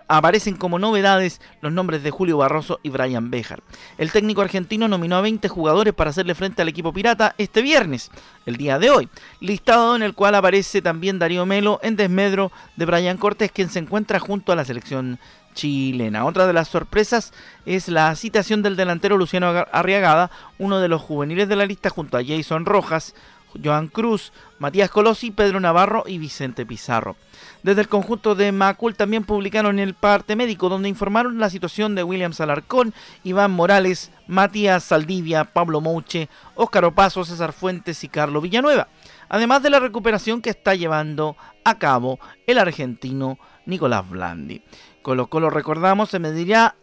aparecen 0.08 0.56
como 0.56 0.78
novedades 0.78 1.40
los 1.60 1.72
nombres 1.72 2.02
de 2.02 2.10
Julio 2.10 2.38
Barroso 2.38 2.80
y 2.82 2.90
Brian 2.90 3.30
Bejar. 3.30 3.62
El 3.96 4.10
técnico 4.10 4.40
argentino 4.40 4.88
nominó 4.88 5.16
a 5.16 5.20
20 5.20 5.48
jugadores 5.48 5.94
para 5.94 6.10
hacerle 6.10 6.34
frente 6.34 6.62
al 6.62 6.68
equipo 6.68 6.92
pirata 6.92 7.34
este 7.38 7.62
viernes, 7.62 8.10
el 8.44 8.56
día 8.56 8.78
de 8.78 8.90
hoy, 8.90 9.08
listado 9.40 9.94
en 9.94 10.02
el 10.02 10.14
cual 10.14 10.34
aparece 10.34 10.82
también 10.82 11.20
Darío 11.20 11.46
Melo 11.46 11.78
en 11.82 11.94
desmedro 11.94 12.50
de 12.76 12.86
Brian 12.86 13.18
Cortés, 13.18 13.52
quien 13.52 13.70
se 13.70 13.78
encuentra 13.78 14.18
junto 14.18 14.50
a 14.50 14.56
la 14.56 14.64
selección 14.64 15.20
chilena. 15.58 16.24
Otra 16.24 16.46
de 16.46 16.52
las 16.52 16.68
sorpresas 16.68 17.32
es 17.66 17.88
la 17.88 18.14
citación 18.14 18.62
del 18.62 18.76
delantero 18.76 19.18
Luciano 19.18 19.48
Arriagada, 19.72 20.30
uno 20.58 20.78
de 20.78 20.86
los 20.86 21.02
juveniles 21.02 21.48
de 21.48 21.56
la 21.56 21.66
lista 21.66 21.90
junto 21.90 22.16
a 22.16 22.22
Jason 22.24 22.64
Rojas, 22.64 23.14
Joan 23.62 23.88
Cruz, 23.88 24.32
Matías 24.60 24.88
Colosi, 24.88 25.32
Pedro 25.32 25.58
Navarro 25.58 26.04
y 26.06 26.18
Vicente 26.18 26.64
Pizarro. 26.64 27.16
Desde 27.64 27.80
el 27.80 27.88
conjunto 27.88 28.36
de 28.36 28.52
Macul 28.52 28.94
también 28.94 29.24
publicaron 29.24 29.80
el 29.80 29.94
parte 29.94 30.36
médico 30.36 30.68
donde 30.68 30.88
informaron 30.88 31.40
la 31.40 31.50
situación 31.50 31.96
de 31.96 32.04
William 32.04 32.32
Salarcón, 32.32 32.94
Iván 33.24 33.50
Morales, 33.50 34.12
Matías 34.28 34.84
Saldivia, 34.84 35.44
Pablo 35.44 35.80
Mouche, 35.80 36.28
Óscar 36.54 36.84
Opaso, 36.84 37.24
César 37.24 37.52
Fuentes 37.52 38.04
y 38.04 38.08
Carlos 38.08 38.44
Villanueva. 38.44 38.86
Además 39.28 39.62
de 39.64 39.70
la 39.70 39.80
recuperación 39.80 40.40
que 40.40 40.50
está 40.50 40.76
llevando 40.76 41.36
a 41.64 41.78
cabo 41.78 42.20
el 42.46 42.58
argentino 42.58 43.38
Nicolás 43.66 44.08
Blandi. 44.08 44.62
Colo 45.08 45.30
Colo, 45.30 45.48
recordamos, 45.48 46.10
se 46.10 46.18
medirá 46.18 46.76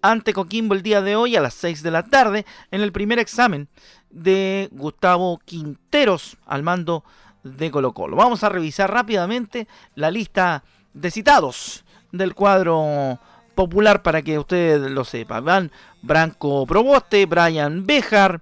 ante 0.00 0.32
Coquimbo 0.32 0.76
el 0.76 0.82
día 0.84 1.02
de 1.02 1.16
hoy 1.16 1.34
a 1.34 1.40
las 1.40 1.54
6 1.54 1.82
de 1.82 1.90
la 1.90 2.04
tarde 2.04 2.46
en 2.70 2.82
el 2.82 2.92
primer 2.92 3.18
examen 3.18 3.66
de 4.10 4.68
Gustavo 4.70 5.40
Quinteros 5.44 6.36
al 6.46 6.62
mando 6.62 7.02
de 7.42 7.72
Colo 7.72 7.94
Colo. 7.94 8.14
Vamos 8.14 8.44
a 8.44 8.48
revisar 8.48 8.92
rápidamente 8.92 9.66
la 9.96 10.12
lista 10.12 10.62
de 10.94 11.10
citados 11.10 11.84
del 12.12 12.32
cuadro 12.36 13.18
popular 13.56 14.04
para 14.04 14.22
que 14.22 14.38
ustedes 14.38 14.88
lo 14.92 15.02
sepan. 15.02 15.44
Van 15.44 15.72
Branco 16.00 16.64
Proboste, 16.64 17.26
Brian 17.26 17.84
Bejar, 17.84 18.40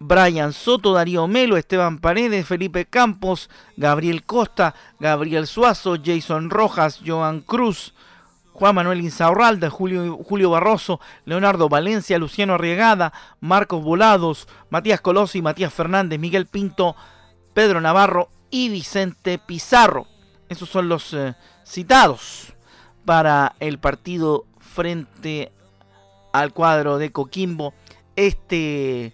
Brian 0.00 0.52
Soto, 0.52 0.92
Darío 0.92 1.28
Melo, 1.28 1.56
Esteban 1.56 1.98
Paredes, 2.00 2.48
Felipe 2.48 2.84
Campos, 2.84 3.48
Gabriel 3.76 4.24
Costa, 4.24 4.74
Gabriel 4.98 5.46
Suazo, 5.46 5.94
Jason 6.04 6.50
Rojas, 6.50 7.00
Joan 7.06 7.42
Cruz, 7.42 7.94
Juan 8.58 8.74
Manuel 8.74 9.02
Insaurralda, 9.02 9.70
Julio, 9.70 10.18
Julio 10.24 10.50
Barroso, 10.50 10.98
Leonardo 11.24 11.68
Valencia, 11.68 12.18
Luciano 12.18 12.54
Arriegada, 12.54 13.12
Marcos 13.38 13.84
Volados, 13.84 14.48
Matías 14.68 15.00
Colosi, 15.00 15.40
Matías 15.40 15.72
Fernández, 15.72 16.18
Miguel 16.18 16.46
Pinto, 16.46 16.96
Pedro 17.54 17.80
Navarro 17.80 18.30
y 18.50 18.68
Vicente 18.68 19.38
Pizarro. 19.38 20.08
Esos 20.48 20.68
son 20.68 20.88
los 20.88 21.14
eh, 21.14 21.36
citados 21.64 22.52
para 23.04 23.54
el 23.60 23.78
partido 23.78 24.44
frente 24.58 25.52
al 26.32 26.52
cuadro 26.52 26.98
de 26.98 27.12
Coquimbo 27.12 27.74
este 28.16 29.12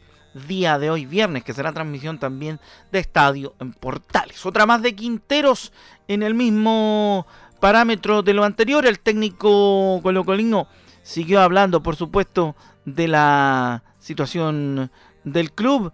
día 0.49 0.79
de 0.79 0.89
hoy, 0.89 1.05
viernes, 1.05 1.45
que 1.45 1.53
será 1.53 1.75
transmisión 1.75 2.19
también 2.19 2.61
de 2.91 3.01
estadio 3.01 3.55
en 3.61 3.75
Portales. 3.75 4.47
Otra 4.47 4.65
más 4.65 4.81
de 4.81 4.95
Quinteros 4.95 5.71
en 6.09 6.23
el 6.23 6.33
mismo 6.33 7.27
parámetro 7.65 8.23
de 8.23 8.35
lo 8.35 8.45
anterior. 8.45 8.85
El 8.85 9.01
técnico 9.01 9.99
colocolino 10.03 10.69
siguió 11.03 11.41
hablando, 11.41 11.83
por 11.83 11.97
supuesto, 11.97 12.55
de 12.85 13.09
la 13.09 13.83
situación 13.99 14.91
del 15.25 15.51
club 15.51 15.91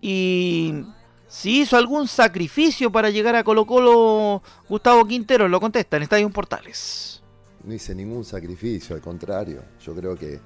y 0.00 0.82
si 1.28 1.60
hizo 1.60 1.76
algún 1.76 2.08
sacrificio 2.08 2.90
para 2.90 3.10
llegar 3.10 3.36
a 3.36 3.44
Colo 3.44 3.66
Colo, 3.66 4.42
Gustavo 4.66 5.04
Quintero 5.04 5.46
lo 5.46 5.60
contesta 5.60 5.98
en 5.98 6.04
Estadio 6.04 6.30
Portales. 6.30 7.22
No 7.64 7.74
hice 7.74 7.94
ningún 7.94 8.24
sacrificio, 8.24 8.96
al 8.96 9.02
contrario. 9.02 9.60
Yo 9.84 9.94
creo 9.94 10.16
que 10.16 10.40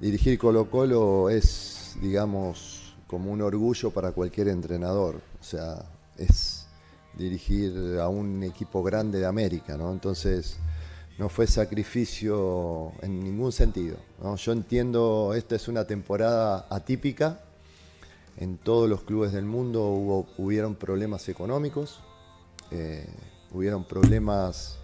dirigir 0.00 0.40
Colo 0.40 0.68
Colo 0.68 1.30
es, 1.30 1.96
digamos, 2.02 2.96
como 3.06 3.30
un 3.30 3.42
orgullo 3.42 3.92
para 3.92 4.10
cualquier 4.10 4.48
entrenador. 4.48 5.20
O 5.40 5.44
sea, 5.44 5.84
es 6.18 6.59
dirigir 7.20 7.98
a 8.00 8.08
un 8.08 8.42
equipo 8.42 8.82
grande 8.82 9.20
de 9.20 9.26
América, 9.26 9.76
¿no? 9.76 9.92
Entonces 9.92 10.58
no 11.18 11.28
fue 11.28 11.46
sacrificio 11.46 12.92
en 13.02 13.22
ningún 13.22 13.52
sentido. 13.52 13.98
Yo 14.36 14.52
entiendo, 14.52 15.34
esta 15.36 15.54
es 15.54 15.68
una 15.68 15.84
temporada 15.84 16.66
atípica, 16.70 17.40
en 18.38 18.56
todos 18.56 18.88
los 18.88 19.02
clubes 19.02 19.32
del 19.32 19.44
mundo 19.44 19.84
hubo, 19.88 20.26
hubieron 20.38 20.76
problemas 20.76 21.28
económicos, 21.28 22.00
eh, 22.70 23.06
hubieron 23.52 23.84
problemas 23.84 24.78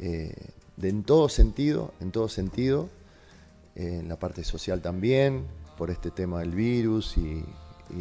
eh, 0.00 0.34
de, 0.76 0.88
en 0.88 1.04
todo 1.04 1.28
sentido, 1.28 1.94
en 2.00 2.10
todo 2.10 2.28
sentido, 2.28 2.88
en 3.76 4.08
la 4.08 4.16
parte 4.16 4.42
social 4.42 4.82
también, 4.82 5.44
por 5.78 5.90
este 5.90 6.10
tema 6.10 6.40
del 6.40 6.50
virus 6.50 7.16
y 7.16 7.44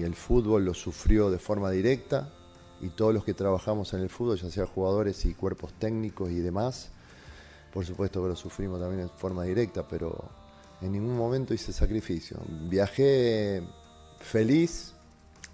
el 0.02 0.16
fútbol 0.16 0.66
lo 0.66 0.74
sufrió 0.74 1.30
de 1.30 1.38
forma 1.38 1.70
directa, 1.70 2.34
y 2.82 2.90
todos 2.90 3.14
los 3.14 3.24
que 3.24 3.34
trabajamos 3.34 3.94
en 3.94 4.02
el 4.02 4.10
fútbol, 4.10 4.38
ya 4.38 4.50
sea 4.50 4.66
jugadores 4.66 5.26
y 5.26 5.34
cuerpos 5.34 5.74
técnicos 5.74 6.32
y 6.32 6.40
demás, 6.40 6.90
por 7.74 7.86
supuesto 7.86 8.22
que 8.22 8.30
lo 8.30 8.36
sufrimos 8.36 8.80
también 8.80 9.02
en 9.02 9.10
forma 9.10 9.44
directa, 9.44 9.88
pero 9.88 10.30
en 10.82 10.92
ningún 10.92 11.16
momento 11.16 11.54
hice 11.54 11.72
sacrificio. 11.72 12.38
Viajé 12.70 13.62
feliz 14.20 14.94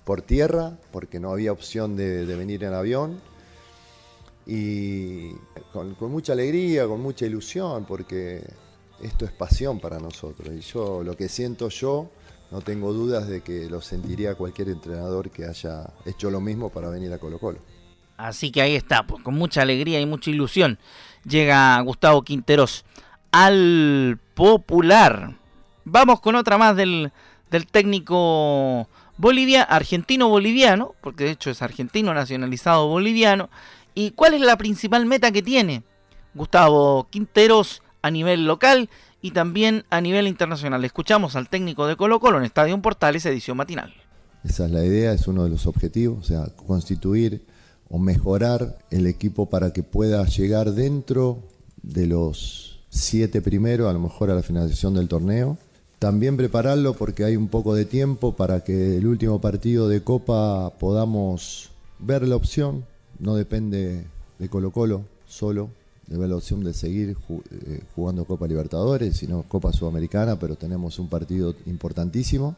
por 0.06 0.22
tierra, 0.22 0.78
porque 0.92 1.20
no 1.20 1.32
había 1.32 1.52
opción 1.52 1.96
de, 1.96 2.26
venir 2.26 2.64
en 2.64 2.74
avión, 2.74 3.20
y 4.46 5.34
con, 5.74 5.96
con, 5.96 6.10
mucha 6.10 6.32
alegría, 6.32 6.88
con 6.88 7.02
mucha 7.02 7.26
ilusión, 7.26 7.86
porque 7.86 8.42
esto 9.02 9.26
es 9.26 9.32
pasión 9.34 9.82
para 9.82 10.00
nosotros. 10.00 10.56
Y 10.56 10.62
yo, 10.62 11.04
lo 11.04 11.18
que 11.18 11.28
siento 11.28 11.68
yo, 11.68 12.10
no 12.52 12.62
tengo 12.62 12.94
dudas 12.94 13.28
de 13.28 13.42
que 13.42 13.70
lo 13.70 13.82
sentiría 13.82 14.36
cualquier 14.36 14.70
entrenador 14.70 15.30
que 15.30 15.46
haya 15.46 15.90
hecho 16.06 16.30
lo 16.30 16.40
mismo 16.40 16.70
para 16.70 16.90
venir 16.90 17.12
a 17.14 17.20
Colo 17.20 17.40
Colo. 17.40 17.60
Así 18.18 18.52
que 18.52 18.62
ahí 18.62 18.76
está, 18.76 19.06
pues, 19.06 19.22
con 19.24 19.36
mucha 19.36 19.62
alegría 19.62 20.00
y 20.00 20.06
mucha 20.06 20.32
ilusión 20.32 20.80
llega 21.24 21.80
Gustavo 21.82 22.24
Quinteros 22.24 22.86
al 23.32 24.20
popular. 24.34 25.38
Vamos 25.86 26.22
con 26.22 26.36
otra 26.36 26.58
más 26.58 26.76
del, 26.76 27.12
del 27.52 27.68
técnico 27.68 28.88
Bolivia, 29.18 29.64
argentino-boliviano, 29.64 30.96
porque 31.02 31.26
de 31.26 31.32
hecho 31.32 31.50
es 31.50 31.62
argentino 31.62 32.14
nacionalizado 32.14 32.88
boliviano. 32.88 33.50
¿Y 33.94 34.12
cuál 34.12 34.34
es 34.36 34.42
la 34.42 34.58
principal 34.58 35.06
meta 35.06 35.32
que 35.32 35.42
tiene 35.42 35.84
Gustavo 36.34 37.08
Quinteros 37.10 37.82
a 38.02 38.12
nivel 38.12 38.46
local 38.46 38.90
y 39.22 39.32
también 39.32 39.86
a 39.90 40.02
nivel 40.02 40.28
internacional. 40.28 40.84
Escuchamos 40.86 41.36
al 41.36 41.50
técnico 41.50 41.88
de 41.88 41.96
Colo 41.96 42.20
Colo 42.20 42.38
en 42.38 42.46
Estadio 42.46 42.80
Portales, 42.82 43.26
edición 43.26 43.58
matinal. 43.58 43.94
Esa 44.44 44.66
es 44.66 44.72
la 44.72 44.86
idea, 44.86 45.14
es 45.14 45.28
uno 45.28 45.44
de 45.44 45.50
los 45.50 45.66
objetivos, 45.66 46.20
o 46.20 46.24
sea, 46.24 46.46
constituir 46.56 47.44
o 47.90 47.98
mejorar 47.98 48.78
el 48.92 49.08
equipo 49.08 49.50
para 49.50 49.74
que 49.74 49.84
pueda 49.84 50.26
llegar 50.26 50.72
dentro 50.72 51.44
de 51.82 52.06
los 52.08 52.80
siete 52.90 53.42
primeros, 53.42 53.90
a 53.90 53.94
lo 53.94 54.00
mejor 54.00 54.30
a 54.30 54.36
la 54.36 54.44
finalización 54.44 54.94
del 54.94 55.08
torneo. 55.08 55.58
También 56.00 56.38
prepararlo 56.38 56.94
porque 56.94 57.24
hay 57.24 57.36
un 57.36 57.48
poco 57.48 57.74
de 57.74 57.86
tiempo 57.86 58.36
para 58.36 58.64
que 58.64 58.98
el 58.98 59.08
último 59.08 59.42
partido 59.42 59.90
de 59.90 60.04
Copa 60.04 60.74
podamos 60.80 61.72
ver 62.00 62.28
la 62.28 62.36
opción. 62.36 62.86
No 63.20 63.36
depende 63.36 64.06
de 64.38 64.50
Colo 64.50 64.72
Colo 64.72 65.06
solo, 65.26 65.70
ver 66.16 66.30
la 66.30 66.36
opción 66.36 66.64
de 66.64 66.74
seguir 66.74 67.18
eh, 67.30 67.82
jugando 67.96 68.26
Copa 68.26 68.48
Libertadores, 68.48 69.18
sino 69.18 69.44
Copa 69.44 69.74
Sudamericana, 69.74 70.40
pero 70.40 70.56
tenemos 70.56 71.00
un 71.00 71.10
partido 71.10 71.56
importantísimo. 71.66 72.56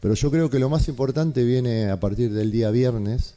Pero 0.00 0.14
yo 0.14 0.30
creo 0.30 0.50
que 0.50 0.58
lo 0.58 0.68
más 0.68 0.88
importante 0.88 1.44
viene 1.44 1.90
a 1.90 1.98
partir 1.98 2.32
del 2.32 2.50
día 2.50 2.70
viernes. 2.70 3.34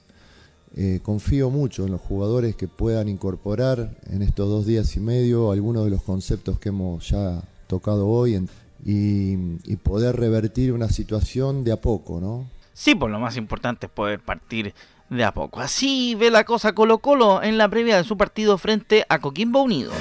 Eh, 0.76 1.02
confío 1.04 1.50
mucho 1.52 1.86
en 1.86 1.92
los 1.92 2.02
jugadores 2.02 2.56
que 2.56 2.68
puedan 2.68 3.08
incorporar 3.08 3.96
en 4.10 4.24
estos 4.24 4.50
dos 4.50 4.66
días 4.66 4.96
y 4.96 5.00
medio 5.00 5.52
algunos 5.52 5.86
de 5.86 5.92
los 5.92 6.02
conceptos 6.02 6.58
que 6.58 6.70
hemos 6.70 7.08
ya 7.10 7.44
tocado 7.68 8.08
hoy 8.08 8.48
y, 8.84 9.38
y 9.66 9.76
poder 9.76 10.16
revertir 10.16 10.74
una 10.74 10.90
situación 10.90 11.64
de 11.64 11.74
a 11.74 11.80
poco, 11.80 12.20
¿no? 12.20 12.48
Sí, 12.74 12.96
pues 12.96 13.12
lo 13.12 13.20
más 13.20 13.38
importante 13.38 13.86
es 13.86 13.92
poder 13.92 14.20
partir 14.20 14.74
de 15.16 15.24
a 15.24 15.34
poco. 15.34 15.60
Así 15.60 16.16
ve 16.16 16.30
la 16.32 16.44
cosa 16.44 16.74
Colo 16.74 17.00
Colo 17.00 17.42
en 17.42 17.58
la 17.58 17.70
previa 17.70 17.98
de 17.98 18.04
su 18.04 18.18
partido 18.18 18.58
frente 18.58 19.06
a 19.10 19.20
Coquimbo 19.20 19.62
Unido. 19.62 19.92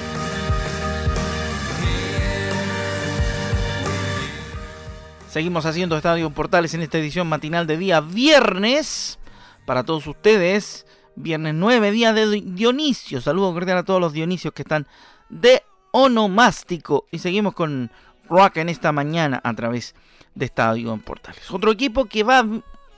Seguimos 5.29 5.65
haciendo 5.65 5.97
Estadio 5.97 6.29
Portales 6.29 6.73
en 6.75 6.81
esta 6.81 6.99
edición 6.99 7.27
matinal 7.27 7.65
de 7.65 7.77
día 7.77 8.01
viernes. 8.01 9.17
Para 9.65 9.83
todos 9.83 10.05
ustedes, 10.05 10.85
viernes 11.15 11.55
9, 11.55 11.91
día 11.91 12.13
de 12.13 12.41
Dionisio. 12.41 13.19
Saludos 13.19 13.53
cordial 13.53 13.79
a 13.79 13.83
todos 13.83 13.99
los 13.99 14.13
Dionisios 14.13 14.53
que 14.53 14.61
están 14.61 14.87
de 15.29 15.63
onomástico. 15.91 17.07
Y 17.09 17.19
seguimos 17.19 17.55
con 17.55 17.89
Rock 18.29 18.57
en 18.57 18.69
esta 18.69 18.91
mañana 18.91 19.41
a 19.43 19.53
través 19.55 19.95
de 20.35 20.45
Estadio 20.45 20.93
en 20.93 20.99
Portales. 20.99 21.49
Otro 21.49 21.71
equipo 21.71 22.05
que 22.05 22.23
va 22.23 22.45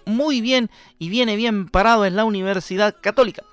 muy 0.06 0.42
bien 0.42 0.70
y 1.00 1.10
viene 1.10 1.36
bien 1.36 1.68
parado 1.68 2.06
es 2.06 2.14
la 2.14 2.26
Universidad 2.26 2.96
Católica. 3.00 3.44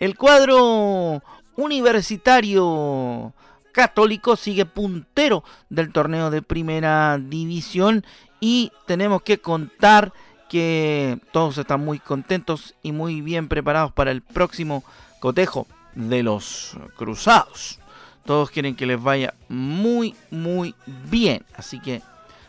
El 0.00 0.16
cuadro 0.16 1.22
universitario 1.56 3.32
católico 3.72 4.36
sigue 4.36 4.66
puntero 4.66 5.44
del 5.70 5.92
torneo 5.92 6.30
de 6.30 6.42
primera 6.42 7.18
división 7.18 8.04
y 8.40 8.72
tenemos 8.86 9.22
que 9.22 9.38
contar 9.38 10.12
que 10.48 11.18
todos 11.32 11.56
están 11.56 11.84
muy 11.84 11.98
contentos 11.98 12.74
y 12.82 12.92
muy 12.92 13.22
bien 13.22 13.48
preparados 13.48 13.92
para 13.92 14.10
el 14.10 14.20
próximo 14.20 14.84
cotejo 15.20 15.66
de 15.94 16.22
los 16.22 16.76
cruzados. 16.96 17.78
Todos 18.24 18.50
quieren 18.50 18.76
que 18.76 18.86
les 18.86 19.02
vaya 19.02 19.34
muy, 19.48 20.14
muy 20.30 20.74
bien. 21.10 21.44
Así 21.56 21.80
que 21.80 22.02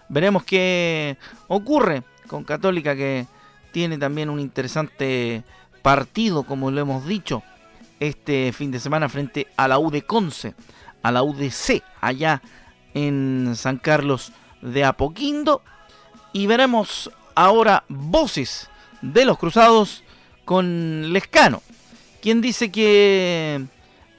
veremos 0.09 0.43
qué 0.43 1.17
ocurre 1.47 2.03
con 2.27 2.43
Católica 2.43 2.95
que 2.95 3.25
tiene 3.73 3.97
también 3.97 4.29
un 4.29 4.39
interesante 4.39 5.43
partido, 5.81 6.43
como 6.43 6.71
lo 6.71 6.79
hemos 6.79 7.05
dicho, 7.05 7.43
este 7.99 8.53
fin 8.53 8.71
de 8.71 8.79
semana 8.79 9.09
frente 9.09 9.47
a 9.57 9.67
la 9.67 9.79
U 9.79 9.91
de 9.91 10.03
Conce, 10.03 10.53
a 11.01 11.11
la 11.11 11.23
UDC, 11.23 11.83
allá 11.99 12.41
en 12.93 13.53
San 13.55 13.77
Carlos 13.77 14.31
de 14.61 14.85
Apoquindo. 14.85 15.61
Y 16.31 16.47
veremos 16.47 17.11
ahora 17.35 17.83
voces 17.89 18.69
de 19.01 19.25
los 19.25 19.37
cruzados 19.37 20.03
con 20.45 21.11
Lescano, 21.11 21.61
quien 22.21 22.41
dice 22.41 22.71
que 22.71 23.65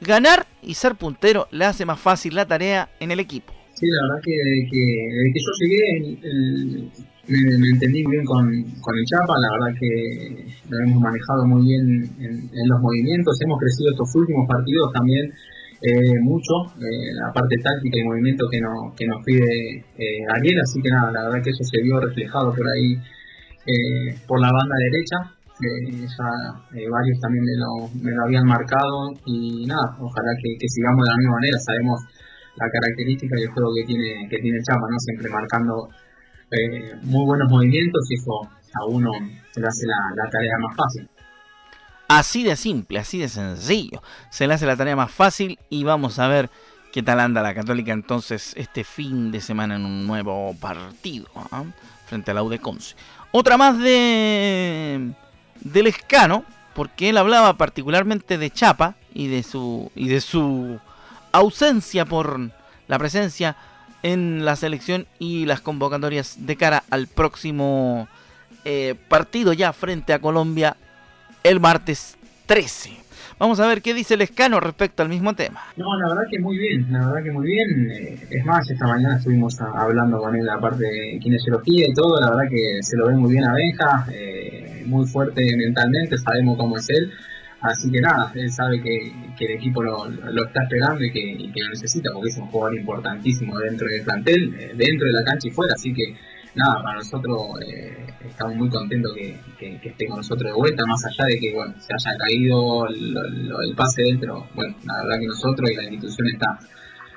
ganar 0.01 0.47
y 0.63 0.75
ser 0.75 0.97
puntero 0.97 1.47
le 1.53 1.65
hace 1.65 1.87
más 1.87 2.01
fácil 2.01 2.35
la 2.35 2.47
tarea 2.47 2.91
en 3.01 3.13
el 3.13 3.21
equipo. 3.21 3.53
Sí, 3.75 3.87
la 3.87 4.03
verdad 4.09 4.23
que, 4.25 4.33
desde 4.33 5.33
que 5.33 5.41
yo 5.41 5.51
llegué 5.61 6.91
me, 7.29 7.69
entendí 7.71 8.05
bien 8.05 8.25
con, 8.25 8.49
el 8.53 9.05
Chapa, 9.07 9.35
la 9.41 9.49
verdad 9.57 9.81
que 9.81 10.47
lo 10.69 10.79
hemos 10.79 11.01
manejado 11.01 11.47
muy 11.47 11.63
bien 11.63 12.05
en, 12.21 12.69
los 12.69 12.81
movimientos, 12.81 13.41
hemos 13.41 13.59
crecido 13.59 13.91
estos 13.91 14.15
últimos 14.15 14.47
partidos 14.47 14.93
también 14.93 15.33
eh, 15.81 16.21
mucho, 16.21 16.53
eh, 16.81 17.13
la 17.15 17.33
parte 17.33 17.57
táctica 17.63 17.99
y 17.99 18.05
movimiento 18.05 18.47
que, 18.51 18.61
no, 18.61 18.95
que 18.97 19.07
nos 19.07 19.23
pide 19.25 19.45
eh, 19.97 20.25
Ariel, 20.37 20.61
así 20.61 20.81
que 20.81 20.91
nada, 20.91 21.13
la 21.13 21.25
verdad 21.25 21.43
que 21.43 21.51
eso 21.51 21.65
se 21.65 21.83
vio 21.83 22.01
reflejado 22.01 22.55
por 22.55 22.67
ahí 22.69 22.97
eh, 23.67 24.17
por 24.27 24.41
la 24.41 24.51
banda 24.53 24.77
derecha, 24.91 25.17
ya 25.55 26.85
varios 26.91 27.21
también 27.21 27.45
me 27.45 27.57
lo, 27.57 27.89
me 28.03 28.13
lo, 28.13 28.25
habían 28.25 28.45
marcado 28.45 29.13
y 29.25 29.65
nada, 29.67 29.97
ojalá 30.01 30.31
que, 30.43 30.69
sigamos 30.69 31.05
de 31.05 31.11
la 31.11 31.19
misma 31.19 31.37
manera, 31.41 31.59
sabemos 31.59 32.01
la 32.57 32.67
característica 32.71 33.35
del 33.37 33.49
juego 33.49 33.71
que 33.75 33.87
tiene, 33.87 34.29
que 34.29 34.39
tiene 34.39 34.59
Chapa, 34.63 34.87
¿no? 34.91 34.99
Siempre 34.99 35.31
marcando 35.31 35.89
eh, 36.57 36.95
muy 37.03 37.25
buenos 37.27 37.51
movimientos 37.51 38.11
y 38.11 38.15
eso 38.15 38.49
a 38.75 38.85
uno 38.87 39.11
le 39.57 39.67
hace 39.67 39.87
la, 39.87 40.31
tarea 40.31 40.59
más 40.59 40.77
fácil. 40.77 41.09
Así 42.09 42.43
de 42.43 42.57
simple, 42.57 42.99
así 42.99 43.19
de 43.19 43.29
sencillo. 43.29 44.03
Se 44.31 44.47
le 44.47 44.55
hace 44.55 44.67
la 44.67 44.77
tarea 44.77 44.97
más 44.97 45.11
fácil 45.11 45.59
y 45.71 45.85
vamos 45.85 46.19
a 46.19 46.29
ver 46.29 46.51
qué 46.93 47.03
tal 47.03 47.21
anda 47.21 47.43
la 47.43 47.55
Católica 47.55 47.93
entonces 47.93 48.53
este 48.57 48.85
fin 48.85 49.33
de 49.33 49.41
semana 49.41 49.77
en 49.77 49.85
un 49.85 50.07
nuevo 50.07 50.55
partido 50.61 51.27
¿ah? 51.51 51.65
frente 52.07 52.31
a 52.31 52.35
la 52.35 52.43
de 52.45 52.59
Conce. 52.59 52.95
Otra 53.33 53.57
más 53.57 53.79
de 53.79 55.13
del 55.61 55.87
Escano, 55.87 56.45
porque 56.75 57.09
él 57.09 57.17
hablaba 57.17 57.57
particularmente 57.57 58.39
de 58.39 58.51
Chapa 58.51 58.95
y 59.13 59.29
de 59.29 59.43
su 59.43 59.91
y 59.95 60.09
de 60.09 60.21
su 60.21 60.79
ausencia 61.33 62.05
por 62.05 62.39
la 62.87 62.99
presencia 62.99 63.57
en 64.05 64.45
la 64.45 64.55
selección 64.55 65.07
y 65.19 65.47
las 65.47 65.63
convocatorias 65.63 66.47
de 66.47 66.57
cara 66.57 66.85
al 66.91 67.09
próximo 67.09 68.07
eh, 68.67 68.95
partido 69.09 69.55
ya 69.55 69.73
frente 69.73 70.13
a 70.13 70.19
Colombia 70.19 70.77
el 71.43 71.59
martes 71.59 72.17
13. 72.45 72.91
Vamos 73.39 73.61
a 73.61 73.67
ver 73.67 73.81
qué 73.81 73.95
dice 73.95 74.15
el 74.15 74.21
escano 74.21 74.61
respecto 74.61 75.03
al 75.03 75.09
mismo 75.09 75.35
tema. 75.35 75.63
No, 75.79 75.87
la 75.99 76.09
verdad 76.09 76.25
que 76.31 76.39
muy 76.39 76.59
bien, 76.59 76.87
la 76.93 77.07
verdad 77.07 77.25
que 77.25 77.33
muy 77.33 77.47
bien. 77.47 77.91
Eh, 77.91 78.27
es 78.31 78.45
más, 78.45 78.71
esta 78.71 78.87
mañana 78.87 79.17
estuvimos 79.17 79.59
hablando 79.61 80.19
con 80.19 80.37
él 80.37 80.45
la 80.45 80.61
parte 80.61 80.85
de 80.85 81.19
kinesiología 81.21 81.89
y 81.89 81.95
todo, 81.95 82.21
la 82.21 82.29
verdad 82.31 82.51
que 82.51 82.83
se 82.83 82.99
lo 82.99 83.09
ve 83.09 83.15
muy 83.15 83.33
bien 83.33 83.45
a 83.45 83.55
Benja, 83.55 84.07
eh, 84.13 84.85
muy 84.87 85.07
fuerte 85.07 85.43
mentalmente, 85.57 86.19
sabemos 86.19 86.59
cómo 86.59 86.77
es 86.77 86.91
él. 86.91 87.11
Así 87.65 87.91
que 87.91 87.99
nada, 87.99 88.31
él 88.35 88.53
sabe 88.53 88.83
que, 88.83 89.11
el 89.41 89.51
equipo 89.53 89.83
lo, 89.83 90.07
está 90.45 90.65
esperando 90.65 91.03
y 91.03 91.11
que, 91.11 91.63
lo 91.63 91.69
necesita, 91.71 92.11
porque 92.13 92.29
es 92.29 92.37
un 92.37 92.49
jugador 92.49 92.77
importantísimo 92.79 93.59
dentro 93.59 93.89
del 93.89 94.03
plantel, 94.03 94.55
eh, 94.55 94.73
dentro 94.77 95.07
de 95.07 95.13
la 95.15 95.25
cancha 95.25 95.49
y 95.49 95.51
fuera. 95.51 95.73
Así 95.75 95.95
que 95.95 96.15
nada, 96.55 96.83
para 96.83 96.99
nosotros 96.99 97.41
eh, 97.67 98.07
estamos 98.29 98.57
muy 98.57 98.69
contentos 98.69 99.15
que, 99.15 99.81
esté 99.83 100.07
con 100.07 100.19
nosotros 100.19 100.53
de 100.53 100.53
vuelta, 100.53 100.85
más 100.85 101.07
allá 101.07 101.25
de 101.25 101.41
que 101.41 101.55
bueno 101.55 101.75
se 101.79 101.95
haya 101.95 102.19
caído 102.19 102.87
el 102.87 103.75
pase 103.75 104.03
dentro. 104.03 104.47
Bueno, 104.55 104.77
la 104.85 105.03
verdad 105.03 105.21
que 105.21 105.27
nosotros 105.27 105.71
y 105.71 105.75
la 105.75 105.85
institución 105.85 106.29
está, 106.35 106.59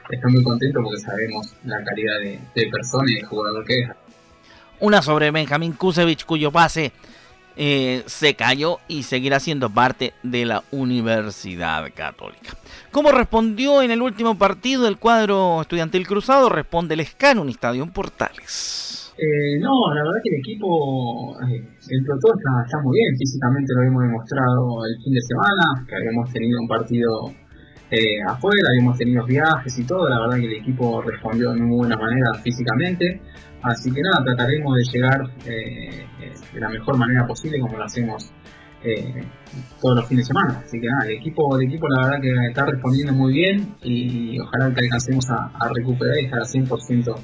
está 0.09 0.29
muy 0.29 0.43
contentos 0.43 0.81
porque 0.81 1.01
sabemos 1.01 1.57
la 1.65 1.83
calidad 1.83 2.19
de, 2.21 2.39
de 2.55 2.71
persona 2.71 3.11
y 3.11 3.15
de 3.15 3.23
jugador 3.23 3.65
que 3.65 3.79
es. 3.79 3.89
Una 4.79 5.01
sobre 5.01 5.29
Benjamín 5.31 5.73
Kusevich, 5.73 6.23
cuyo 6.23 6.53
pase 6.53 6.93
eh, 7.57 8.03
se 8.05 8.35
cayó 8.35 8.77
y 8.87 9.03
seguirá 9.03 9.39
siendo 9.39 9.69
parte 9.69 10.13
de 10.21 10.45
la 10.45 10.63
Universidad 10.71 11.91
Católica. 11.95 12.55
¿Cómo 12.91 13.11
respondió 13.11 13.81
en 13.81 13.89
el 13.89 14.01
último 14.01 14.37
partido 14.37 14.87
el 14.87 14.97
cuadro 14.97 15.61
estudiantil 15.61 16.05
cruzado? 16.05 16.49
Responde 16.49 16.93
el 16.93 16.99
escano, 16.99 17.41
un 17.41 17.49
estadio 17.49 17.83
en 17.83 17.89
Portales. 17.89 19.13
Eh, 19.17 19.57
no, 19.59 19.73
la 19.95 20.03
verdad 20.03 20.21
que 20.23 20.29
el 20.29 20.39
equipo, 20.41 21.35
eh, 21.49 21.65
el 21.89 22.05
todo 22.21 22.33
está, 22.37 22.77
muy 22.83 22.93
bien, 22.93 23.17
físicamente 23.17 23.73
lo 23.73 23.81
hemos 23.81 24.03
demostrado 24.03 24.85
el 24.85 25.03
fin 25.03 25.13
de 25.13 25.21
semana, 25.21 25.85
que 25.89 25.95
habíamos 25.95 26.31
tenido 26.31 26.61
un 26.61 26.67
partido 26.67 27.09
afuera, 28.27 28.67
habíamos 28.69 28.97
tenido 28.97 29.25
viajes 29.25 29.79
y 29.79 29.83
todo, 29.85 30.09
la 30.09 30.19
verdad 30.19 30.37
que 30.37 30.45
el 30.45 30.61
equipo 30.61 31.01
respondió 31.01 31.53
de 31.53 31.61
muy 31.61 31.77
buena 31.77 31.97
manera 31.97 32.33
físicamente. 32.43 33.21
Así 33.63 33.91
que 33.91 34.01
nada, 34.01 34.23
trataremos 34.23 34.75
de 34.77 34.83
llegar 34.83 35.21
eh, 35.45 36.05
eh, 36.21 36.33
de 36.53 36.59
la 36.59 36.69
mejor 36.69 36.97
manera 36.97 37.25
posible 37.25 37.59
como 37.59 37.77
lo 37.77 37.83
hacemos 37.83 38.31
eh, 38.83 39.23
todos 39.81 39.97
los 39.97 40.07
fines 40.07 40.25
de 40.25 40.27
semana. 40.27 40.61
Así 40.63 40.79
que 40.79 40.87
nada, 40.87 41.05
el 41.05 41.17
equipo, 41.17 41.57
el 41.57 41.67
equipo 41.67 41.87
la 41.89 42.07
verdad 42.07 42.21
que 42.21 42.47
está 42.47 42.65
respondiendo 42.65 43.13
muy 43.13 43.33
bien 43.33 43.75
y 43.81 44.39
ojalá 44.39 44.73
que 44.73 44.81
alcancemos 44.81 45.29
a, 45.31 45.51
recuperar 45.73 46.19
y 46.19 46.25
estar 46.25 46.39
al 46.39 46.45
100% 46.45 47.15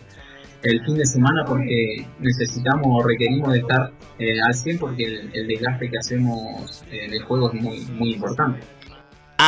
el 0.63 0.86
fin 0.86 0.95
de 0.95 1.06
semana 1.06 1.43
porque 1.45 2.08
necesitamos 2.19 2.88
o 2.88 3.06
requerimos 3.06 3.52
de 3.52 3.60
estar 3.60 3.91
al 4.45 4.54
100 4.54 4.80
porque 4.80 5.04
el, 5.34 5.47
desgaste 5.47 5.89
que 5.89 5.97
hacemos 5.97 6.84
en 6.89 7.13
el 7.13 7.21
juego 7.23 7.52
es 7.52 7.62
muy, 7.62 7.86
muy 7.97 8.13
importante. 8.13 8.62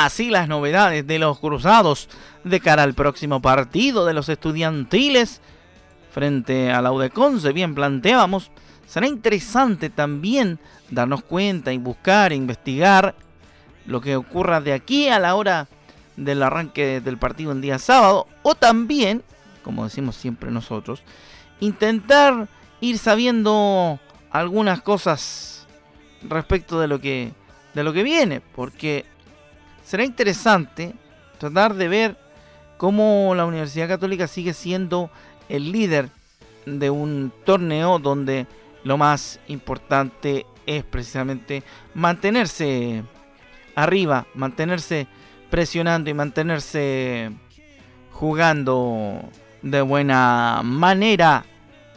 Así 0.04 0.30
las 0.30 0.50
novedades 0.50 1.08
de 1.08 1.20
los 1.20 1.40
cruzados 1.40 2.10
de 2.44 2.60
cara 2.60 2.84
al 2.84 2.96
próximo 2.96 3.42
partido 3.42 4.06
de 4.06 4.14
los 4.14 4.28
estudiantiles 4.28 5.40
frente 6.12 6.70
a 6.70 6.82
la 6.82 6.92
UDECONCE, 6.92 7.54
bien 7.54 7.74
planteábamos, 7.74 8.52
será 8.86 9.08
interesante 9.08 9.90
también 9.90 10.60
darnos 10.90 11.24
cuenta 11.24 11.72
y 11.72 11.78
buscar 11.78 12.34
investigar 12.34 13.16
lo 13.86 14.02
que 14.02 14.18
ocurra 14.18 14.60
de 14.60 14.74
aquí 14.74 15.08
a 15.08 15.18
la 15.18 15.36
hora 15.36 15.70
del 16.18 16.44
arranque 16.44 17.00
del 17.00 17.18
partido 17.18 17.54
en 17.54 17.62
día 17.62 17.80
sábado. 17.80 18.28
O 18.44 18.54
también, 18.54 19.24
como 19.64 19.86
decimos 19.86 20.18
siempre 20.18 20.52
nosotros, 20.52 21.04
intentar 21.62 22.50
ir 22.82 22.98
sabiendo 22.98 23.98
algunas 24.30 24.82
cosas 24.82 25.68
respecto 26.22 26.82
de 26.82 26.90
lo 26.90 27.00
que 27.00 27.32
de 27.74 27.84
lo 27.84 27.94
que 27.94 28.04
viene, 28.04 28.42
porque 28.42 29.06
será 29.86 30.04
interesante 30.04 30.94
tratar 31.38 31.76
de 31.76 31.88
ver 31.88 32.18
cómo 32.78 33.34
la 33.36 33.46
Universidad 33.46 33.88
Católica 33.88 34.28
sigue 34.28 34.54
siendo 34.54 35.10
el 35.48 35.72
líder 35.72 36.10
de 36.66 36.90
un 36.90 37.32
torneo 37.46 38.00
donde 38.00 38.48
lo 38.84 38.98
más 38.98 39.40
importante 39.48 40.46
es 40.66 40.84
precisamente 40.84 41.64
mantenerse 41.94 43.04
arriba, 43.76 44.26
mantenerse 44.34 45.08
presionando 45.50 46.10
y 46.10 46.14
mantenerse 46.14 47.32
jugando 48.12 49.30
de 49.62 49.82
buena 49.82 50.62
manera 50.64 51.46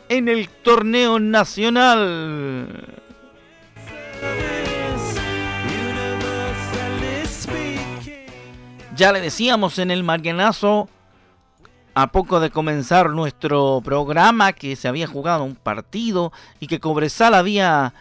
en 0.09 0.29
el 0.29 0.49
torneo 0.49 1.19
nacional. 1.19 3.08
Ya 8.99 9.13
le 9.13 9.21
decíamos 9.21 9.79
en 9.79 9.93
el 9.93 10.03
Marianazo, 10.03 10.89
a 11.95 12.09
poco 12.09 12.41
de 12.41 12.51
comenzar 12.51 13.11
nuestro 13.11 13.81
programa, 13.85 14.53
que 14.53 14.75
se 14.75 14.89
había 14.89 15.07
jugado 15.07 15.45
un 15.45 15.55
partido 15.55 16.33
y 16.59 16.67
que 16.67 16.81
Cobresal 16.81 17.35
había 17.35 17.95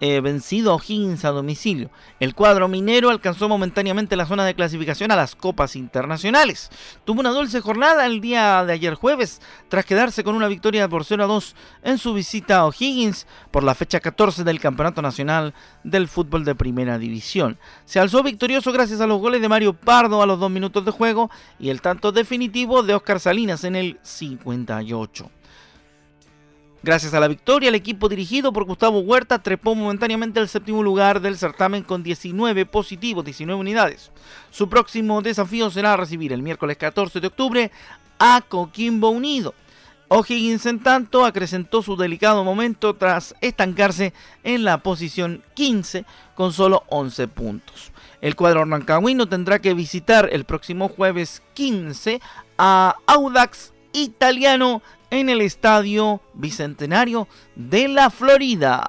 eh, 0.00 0.20
vencido 0.20 0.72
a 0.72 0.74
O'Higgins 0.74 1.24
a 1.24 1.30
domicilio. 1.30 1.90
El 2.20 2.34
cuadro 2.34 2.68
minero 2.68 3.10
alcanzó 3.10 3.48
momentáneamente 3.48 4.16
la 4.16 4.26
zona 4.26 4.44
de 4.44 4.54
clasificación 4.54 5.10
a 5.10 5.16
las 5.16 5.34
copas 5.34 5.74
internacionales. 5.74 6.70
Tuvo 7.04 7.20
una 7.20 7.30
dulce 7.30 7.60
jornada 7.60 8.04
el 8.04 8.20
día 8.20 8.64
de 8.64 8.74
ayer 8.74 8.94
jueves, 8.94 9.40
tras 9.68 9.86
quedarse 9.86 10.22
con 10.22 10.34
una 10.34 10.48
victoria 10.48 10.88
por 10.88 11.04
0 11.04 11.24
a 11.24 11.26
2 11.26 11.56
en 11.84 11.98
su 11.98 12.12
visita 12.12 12.58
a 12.58 12.66
O'Higgins 12.66 13.26
por 13.50 13.64
la 13.64 13.74
fecha 13.74 14.00
14 14.00 14.44
del 14.44 14.60
Campeonato 14.60 15.00
Nacional 15.00 15.54
del 15.82 16.08
Fútbol 16.08 16.44
de 16.44 16.54
Primera 16.54 16.98
División. 16.98 17.58
Se 17.84 17.98
alzó 17.98 18.22
victorioso 18.22 18.72
gracias 18.72 19.00
a 19.00 19.06
los 19.06 19.20
goles 19.20 19.40
de 19.40 19.48
Mario 19.48 19.72
Pardo 19.72 20.22
a 20.22 20.26
los 20.26 20.38
dos 20.38 20.50
minutos 20.50 20.84
de 20.84 20.90
juego 20.90 21.30
y 21.58 21.70
el 21.70 21.80
tanto 21.80 22.12
definitivo 22.12 22.82
de 22.82 22.94
Oscar 22.94 23.20
Salinas 23.20 23.64
en 23.64 23.76
el 23.76 23.98
58. 24.02 25.30
Gracias 26.86 27.14
a 27.14 27.18
la 27.18 27.26
victoria, 27.26 27.68
el 27.68 27.74
equipo 27.74 28.08
dirigido 28.08 28.52
por 28.52 28.62
Gustavo 28.62 29.00
Huerta 29.00 29.42
trepó 29.42 29.74
momentáneamente 29.74 30.38
al 30.38 30.48
séptimo 30.48 30.84
lugar 30.84 31.20
del 31.20 31.36
certamen 31.36 31.82
con 31.82 32.04
19 32.04 32.64
positivos, 32.64 33.24
19 33.24 33.60
unidades. 33.60 34.12
Su 34.52 34.68
próximo 34.68 35.20
desafío 35.20 35.68
será 35.68 35.96
recibir 35.96 36.32
el 36.32 36.42
miércoles 36.42 36.76
14 36.76 37.18
de 37.18 37.26
octubre 37.26 37.72
a 38.20 38.40
Coquimbo 38.48 39.10
Unido. 39.10 39.52
O'Higgins, 40.06 40.64
en 40.66 40.78
tanto, 40.78 41.24
acrecentó 41.24 41.82
su 41.82 41.96
delicado 41.96 42.44
momento 42.44 42.94
tras 42.94 43.34
estancarse 43.40 44.12
en 44.44 44.62
la 44.62 44.78
posición 44.78 45.42
15 45.54 46.04
con 46.36 46.52
solo 46.52 46.84
11 46.90 47.26
puntos. 47.26 47.90
El 48.20 48.36
cuadro 48.36 48.64
rancagüino 48.64 49.28
tendrá 49.28 49.58
que 49.58 49.74
visitar 49.74 50.28
el 50.30 50.44
próximo 50.44 50.88
jueves 50.88 51.42
15 51.54 52.20
a 52.58 52.94
Audax 53.08 53.72
Italiano 53.96 54.82
en 55.08 55.30
el 55.30 55.40
Estadio 55.40 56.20
Bicentenario 56.34 57.28
de 57.54 57.88
la 57.88 58.10
Florida. 58.10 58.84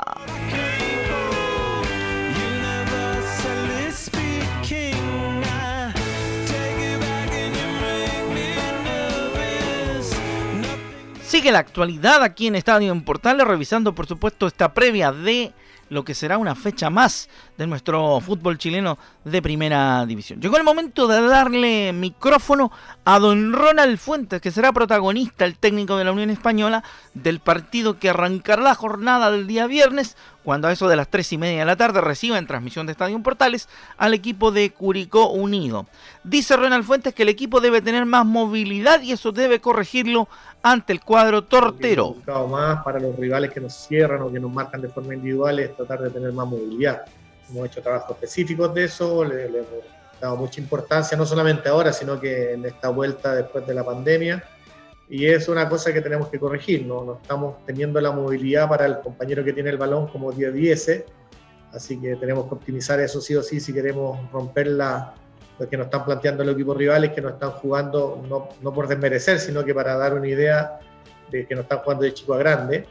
Sigue 11.26 11.52
la 11.52 11.60
actualidad 11.60 12.24
aquí 12.24 12.48
en 12.48 12.56
Estadio 12.56 12.92
en 12.92 13.04
Portales, 13.04 13.48
revisando 13.48 13.96
por 13.96 14.08
supuesto 14.08 14.46
esta 14.46 14.74
previa 14.74 15.14
de 15.14 15.54
lo 15.90 16.04
que 16.04 16.14
será 16.14 16.38
una 16.38 16.56
fecha 16.56 16.90
más 16.90 17.30
de 17.58 17.68
nuestro 17.68 18.20
fútbol 18.20 18.58
chileno 18.58 18.98
de 19.24 19.42
primera 19.42 20.06
división. 20.06 20.42
Llegó 20.42 20.58
el 20.58 20.64
momento 20.64 21.08
de 21.08 21.22
darle 21.22 21.94
micrófono 21.94 22.72
a 23.06 23.20
don 23.20 23.54
Ronald 23.54 23.98
Fuentes, 23.98 24.42
que 24.42 24.52
será 24.52 24.74
protagonista, 24.74 25.46
el 25.46 25.58
técnico 25.58 25.98
de 25.98 26.04
la 26.04 26.12
Unión 26.12 26.30
Española, 26.30 26.84
del 27.14 27.40
partido 27.40 28.00
que 28.00 28.10
arrancará 28.10 28.62
la 28.62 28.76
jornada 28.76 29.32
del 29.32 29.48
día 29.48 29.68
viernes, 29.68 30.18
cuando 30.48 30.70
a 30.70 30.72
eso 30.72 30.88
de 30.88 30.96
las 30.96 31.10
3 31.10 31.34
y 31.34 31.38
media 31.38 31.60
de 31.60 31.66
la 31.66 31.76
tarde 31.76 32.00
reciba 32.00 32.38
en 32.38 32.48
transmisión 32.48 32.86
de 32.86 32.94
Estadio 32.94 33.22
Portales 33.22 33.68
al 33.98 34.14
equipo 34.14 34.50
de 34.50 34.70
Curicó 34.70 35.30
Unido. 35.30 35.88
Dice 36.24 36.56
Ronald 36.56 36.86
Fuentes 36.86 37.14
que 37.14 37.24
el 37.24 37.28
equipo 37.28 37.60
debe 37.60 37.82
tener 37.82 38.06
más 38.06 38.26
movilidad 38.26 39.02
y 39.02 39.12
eso 39.12 39.34
debe 39.34 39.60
corregirlo 39.60 40.30
ante 40.64 40.94
el 40.94 41.02
cuadro 41.02 41.44
tortero. 41.44 42.16
más 42.50 42.82
para 42.82 42.98
los 42.98 43.14
rivales 43.18 43.52
que 43.52 43.60
nos 43.60 43.74
cierran 43.74 44.22
o 44.22 44.32
que 44.32 44.40
nos 44.40 44.50
marcan 44.50 44.80
de 44.80 44.88
forma 44.88 45.16
individual 45.16 45.60
es 45.60 45.76
tratar 45.76 46.00
de 46.00 46.12
tener 46.12 46.32
más 46.32 46.48
movilidad. 46.48 47.02
Hemos 47.50 47.66
hecho 47.66 47.82
trabajos 47.82 48.12
específicos 48.12 48.74
de 48.74 48.86
eso, 48.86 49.26
le, 49.26 49.48
hemos 49.48 49.68
dado 50.22 50.38
mucha 50.38 50.62
importancia, 50.62 51.18
no 51.18 51.26
solamente 51.26 51.68
ahora, 51.68 51.92
sino 51.92 52.22
que 52.22 52.54
en 52.54 52.64
esta 52.64 52.88
vuelta 52.88 53.36
después 53.36 53.68
de 53.68 53.74
la 53.74 53.84
pandemia. 53.84 54.42
Y 55.10 55.26
es 55.26 55.48
una 55.48 55.70
cosa 55.70 55.94
que 55.94 56.02
tenemos 56.02 56.28
que 56.28 56.40
corregir, 56.40 56.86
no, 56.86 57.20
estamos 57.22 57.66
teniendo 57.66 58.02
la 58.02 58.12
movilidad 58.12 58.68
para 58.68 58.86
el 58.86 59.00
compañero 59.00 59.44
que 59.44 59.54
tiene 59.54 59.70
el 59.70 59.78
balón 59.78 60.08
como 60.08 60.34
10-10, 60.34 61.06
así 61.72 62.00
que 62.00 62.18
tenemos 62.18 62.48
que 62.48 62.56
optimizar 62.56 63.00
eso 63.00 63.22
sí 63.22 63.34
o 63.36 63.42
sí 63.42 63.62
si 63.62 63.74
queremos 63.74 64.30
romper 64.32 64.68
la, 64.68 65.16
lo 65.60 65.70
que 65.70 65.78
nos 65.78 65.86
están 65.86 66.06
planteando 66.06 66.44
los 66.44 66.56
equipos 66.56 66.76
rivales, 66.76 67.12
que 67.12 67.22
no 67.22 67.30
están 67.30 67.52
jugando 67.52 68.22
no, 68.28 68.50
no 68.62 68.74
por 68.74 68.88
desmerecer, 68.88 69.40
sino 69.40 69.64
que 69.64 69.74
para 69.74 69.96
dar 69.96 70.14
una 70.14 70.28
idea 70.28 70.80
de 71.32 71.46
que 71.46 71.56
no 71.56 71.62
están 71.62 71.80
jugando 71.80 72.04
de 72.04 72.14
chico 72.14 72.34
a 72.34 72.38
grande. 72.38 72.86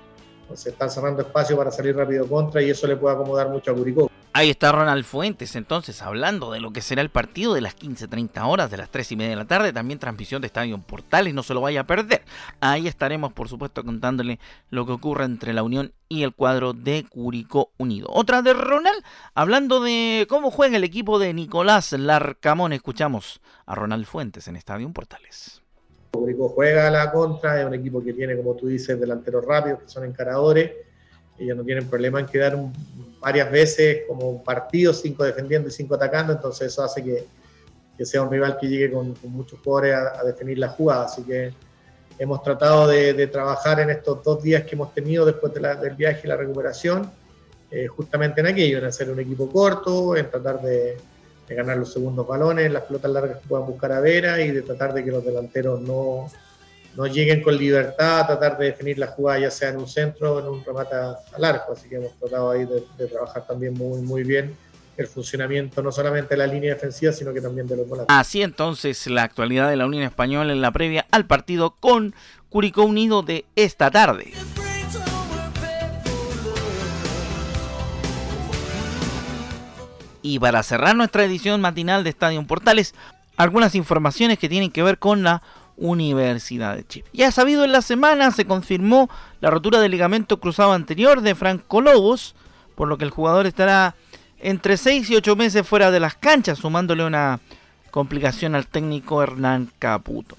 Se 0.55 0.71
están 0.71 0.91
cerrando 0.91 1.23
espacio 1.23 1.57
para 1.57 1.71
salir 1.71 1.97
rápido 1.97 2.27
contra 2.27 2.63
y 2.63 2.71
eso 2.71 2.87
le 2.87 2.97
puede 2.97 3.15
acomodar 3.15 3.49
mucho 3.49 3.73
a 3.73 3.75
Curicó. 3.75 4.11
Ahí 4.37 4.51
está 4.51 4.71
Ronald 4.71 5.07
Fuentes, 5.07 5.57
entonces, 5.57 6.03
hablando 6.03 6.53
de 6.53 6.61
lo 6.61 6.71
que 6.71 6.83
será 6.83 7.01
el 7.01 7.09
partido 7.09 7.55
de 7.55 7.63
las 7.63 7.75
15.30 7.75 8.47
horas, 8.47 8.71
de 8.71 8.77
las 8.77 8.91
3 8.91 9.13
y 9.13 9.17
media 9.17 9.31
de 9.31 9.37
la 9.37 9.47
tarde, 9.47 9.73
también 9.73 9.99
transmisión 9.99 10.43
de 10.43 10.49
Estadio 10.49 10.77
Portales, 10.77 11.33
no 11.33 11.43
se 11.43 11.55
lo 11.55 11.63
vaya 11.63 11.81
a 11.81 11.87
perder. 11.87 12.21
Ahí 12.61 12.87
estaremos, 12.87 13.33
por 13.33 13.49
supuesto, 13.49 13.83
contándole 13.83 14.39
lo 14.69 14.85
que 14.85 14.93
ocurre 14.93 15.25
entre 15.25 15.55
la 15.55 15.63
Unión 15.63 15.95
y 16.11 16.23
el 16.23 16.35
cuadro 16.35 16.75
de 16.75 17.07
Curicó 17.09 17.71
Unido. 17.79 18.09
Otra 18.11 18.43
de 18.43 18.53
Ronald, 18.53 19.03
hablando 19.35 19.81
de 19.81 20.27
cómo 20.29 20.51
juega 20.51 20.77
el 20.77 20.85
equipo 20.85 21.19
de 21.19 21.33
Nicolás 21.33 21.93
Larcamón, 21.93 22.75
escuchamos 22.75 23.41
a 23.65 23.75
Ronald 23.75 24.05
Fuentes 24.05 24.49
en 24.49 24.57
Estadio 24.57 24.93
Portales. 24.93 25.63
Curicó 26.11 26.51
juega 26.51 26.89
a 26.89 26.91
la 26.91 27.11
contra, 27.11 27.59
es 27.59 27.67
un 27.67 27.73
equipo 27.73 28.05
que 28.05 28.13
tiene, 28.13 28.37
como 28.37 28.55
tú 28.55 28.67
dices, 28.67 29.01
delanteros 29.01 29.47
rápidos, 29.47 29.85
que 29.85 29.89
son 29.89 30.05
encaradores 30.05 30.73
ellos 31.39 31.57
no 31.57 31.65
tienen 31.65 31.89
problema 31.89 32.21
en 32.21 32.27
quedar 32.27 32.59
varias 33.21 33.51
veces 33.51 34.03
como 34.09 34.29
un 34.29 34.45
partido, 34.45 34.93
cinco 34.93 35.25
defendiendo 35.25 35.69
y 35.69 35.73
cinco 35.73 35.95
atacando, 35.95 36.33
entonces 36.33 36.69
eso 36.73 36.83
hace 36.83 37.03
que, 37.03 37.27
sea 38.05 38.23
un 38.23 38.31
rival 38.31 38.59
que 38.61 38.69
llegue 38.69 38.93
con, 38.93 39.15
muchos 39.25 39.59
jugadores 39.61 39.95
a, 39.95 40.23
definir 40.25 40.59
la 40.59 40.69
jugada. 40.69 41.07
Así 41.07 41.23
que 41.23 41.53
hemos 42.19 42.43
tratado 42.43 42.87
de, 42.89 43.27
trabajar 43.27 43.81
en 43.81 43.91
estos 43.91 44.23
dos 44.23 44.43
días 44.43 44.65
que 44.65 44.75
hemos 44.75 44.93
tenido 44.95 45.25
después 45.25 45.53
del 45.55 45.95
viaje 45.95 46.21
y 46.25 46.29
la 46.29 46.37
recuperación, 46.37 47.11
eh, 47.71 47.87
justamente 47.87 48.41
en 48.41 48.49
aquello, 48.49 48.79
en 48.79 48.85
hacer 48.85 49.11
un 49.11 49.19
equipo 49.19 49.49
corto, 49.51 50.15
en 50.17 50.31
tratar 50.31 50.61
de, 50.63 50.97
de 51.49 51.55
ganar 51.55 51.77
los 51.77 51.93
segundos 51.93 52.27
balones, 52.27 52.71
las 52.71 52.83
pelotas 52.83 53.11
largas 53.11 53.39
que 53.39 53.49
puedan 53.49 53.67
buscar 53.67 53.93
a 53.93 54.01
Vera 54.01 54.41
y 54.41 54.51
de 54.51 54.63
tratar 54.63 54.93
de 54.93 55.05
que 55.05 55.11
los 55.11 55.25
delanteros 55.25 55.81
no 55.81 56.29
no 56.97 57.07
lleguen 57.07 57.43
con 57.43 57.57
libertad 57.57 58.21
a 58.21 58.27
tratar 58.27 58.59
de 58.59 58.67
definir 58.67 58.99
la 58.99 59.09
jugada, 59.09 59.41
ya 59.41 59.51
sea 59.51 59.69
en 59.69 59.77
un 59.77 59.87
centro 59.87 60.35
o 60.35 60.41
en 60.41 60.47
un 60.47 60.65
remate 60.65 60.95
al 60.95 61.45
arco. 61.45 61.73
Así 61.73 61.89
que 61.89 61.97
hemos 61.97 62.19
tratado 62.19 62.51
ahí 62.51 62.65
de, 62.65 63.07
trabajar 63.07 63.47
también 63.47 63.75
muy, 63.75 64.01
muy 64.01 64.25
bien 64.25 64.57
el 64.97 65.07
funcionamiento 65.07 65.83
no 65.83 65.93
solamente 65.93 66.31
de 66.31 66.39
la 66.39 66.47
línea 66.47 66.73
defensiva, 66.73 67.13
sino 67.13 67.35
que 67.35 67.43
también 67.43 67.67
de 67.67 67.77
los 67.77 67.87
volantes. 67.87 68.17
Así 68.17 68.41
entonces 68.41 69.07
la 69.09 69.25
actualidad 69.25 69.69
de 69.69 69.77
la 69.77 69.85
Unión 69.85 70.05
Española 70.05 70.55
en 70.55 70.63
la 70.63 70.71
previa 70.71 71.07
al 71.11 71.27
partido 71.27 71.77
con 71.79 72.15
Curicó 72.49 72.85
Unido 72.85 73.23
de 73.23 73.45
esta 73.57 73.91
tarde. 73.91 74.33
Y 80.23 80.39
para 80.39 80.63
cerrar 80.63 80.97
nuestra 80.97 81.25
edición 81.25 81.61
matinal 81.61 82.03
de 82.03 82.11
Estadio 82.11 82.43
Portales, 82.47 82.95
algunas 83.37 83.75
informaciones 83.75 84.39
que 84.39 84.49
tienen 84.49 84.71
que 84.71 84.83
ver 84.83 84.99
con 84.99 85.23
la 85.23 85.43
Universidad 85.77 86.77
de 86.77 86.87
Chile. 86.87 87.07
Ya 87.13 87.31
sabido 87.31 87.65
en 87.65 87.73
la 87.73 87.83
semana 87.83 88.31
se 88.31 88.47
confirmó 88.47 89.11
la 89.41 89.51
rotura 89.51 89.81
del 89.81 89.93
ligamento 89.93 90.41
cruzado 90.41 90.73
anterior 90.73 91.21
de 91.21 91.35
Franco 91.35 91.81
Lobos, 91.81 92.35
por 92.75 92.89
lo 92.89 92.99
que 92.99 93.05
el 93.05 93.11
jugador 93.11 93.47
estará 93.47 93.95
entre 94.39 94.77
6 94.77 95.11
y 95.11 95.17
8 95.17 95.37
meses 95.37 95.67
fuera 95.67 95.91
de 95.91 96.01
las 96.01 96.15
canchas, 96.15 96.59
sumándole 96.59 97.05
una 97.05 97.41
complicación 97.91 98.55
al 98.55 98.67
técnico 98.67 99.23
Hernán 99.23 99.71
Caputo. 99.79 100.37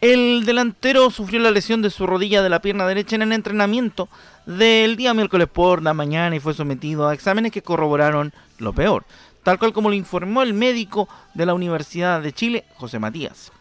El 0.00 0.44
delantero 0.46 1.10
sufrió 1.10 1.40
la 1.40 1.50
lesión 1.50 1.82
de 1.82 1.90
su 1.90 2.06
rodilla 2.06 2.42
de 2.42 2.48
la 2.48 2.62
pierna 2.62 2.86
derecha 2.86 3.16
en 3.16 3.22
el 3.22 3.32
entrenamiento 3.32 4.08
del 4.46 4.96
día 4.96 5.12
miércoles 5.12 5.46
por 5.46 5.82
la 5.82 5.92
mañana 5.92 6.34
y 6.34 6.40
fue 6.40 6.54
sometido 6.54 7.06
a 7.06 7.12
exámenes 7.12 7.52
que 7.52 7.62
corroboraron 7.62 8.32
lo 8.58 8.72
peor, 8.72 9.04
tal 9.42 9.58
cual 9.58 9.74
como 9.74 9.90
lo 9.90 9.94
informó 9.94 10.42
el 10.42 10.54
médico 10.54 11.06
de 11.34 11.44
la 11.44 11.52
Universidad 11.52 12.22
de 12.22 12.32
Chile, 12.32 12.64
José 12.76 12.98
Matías. 12.98 13.52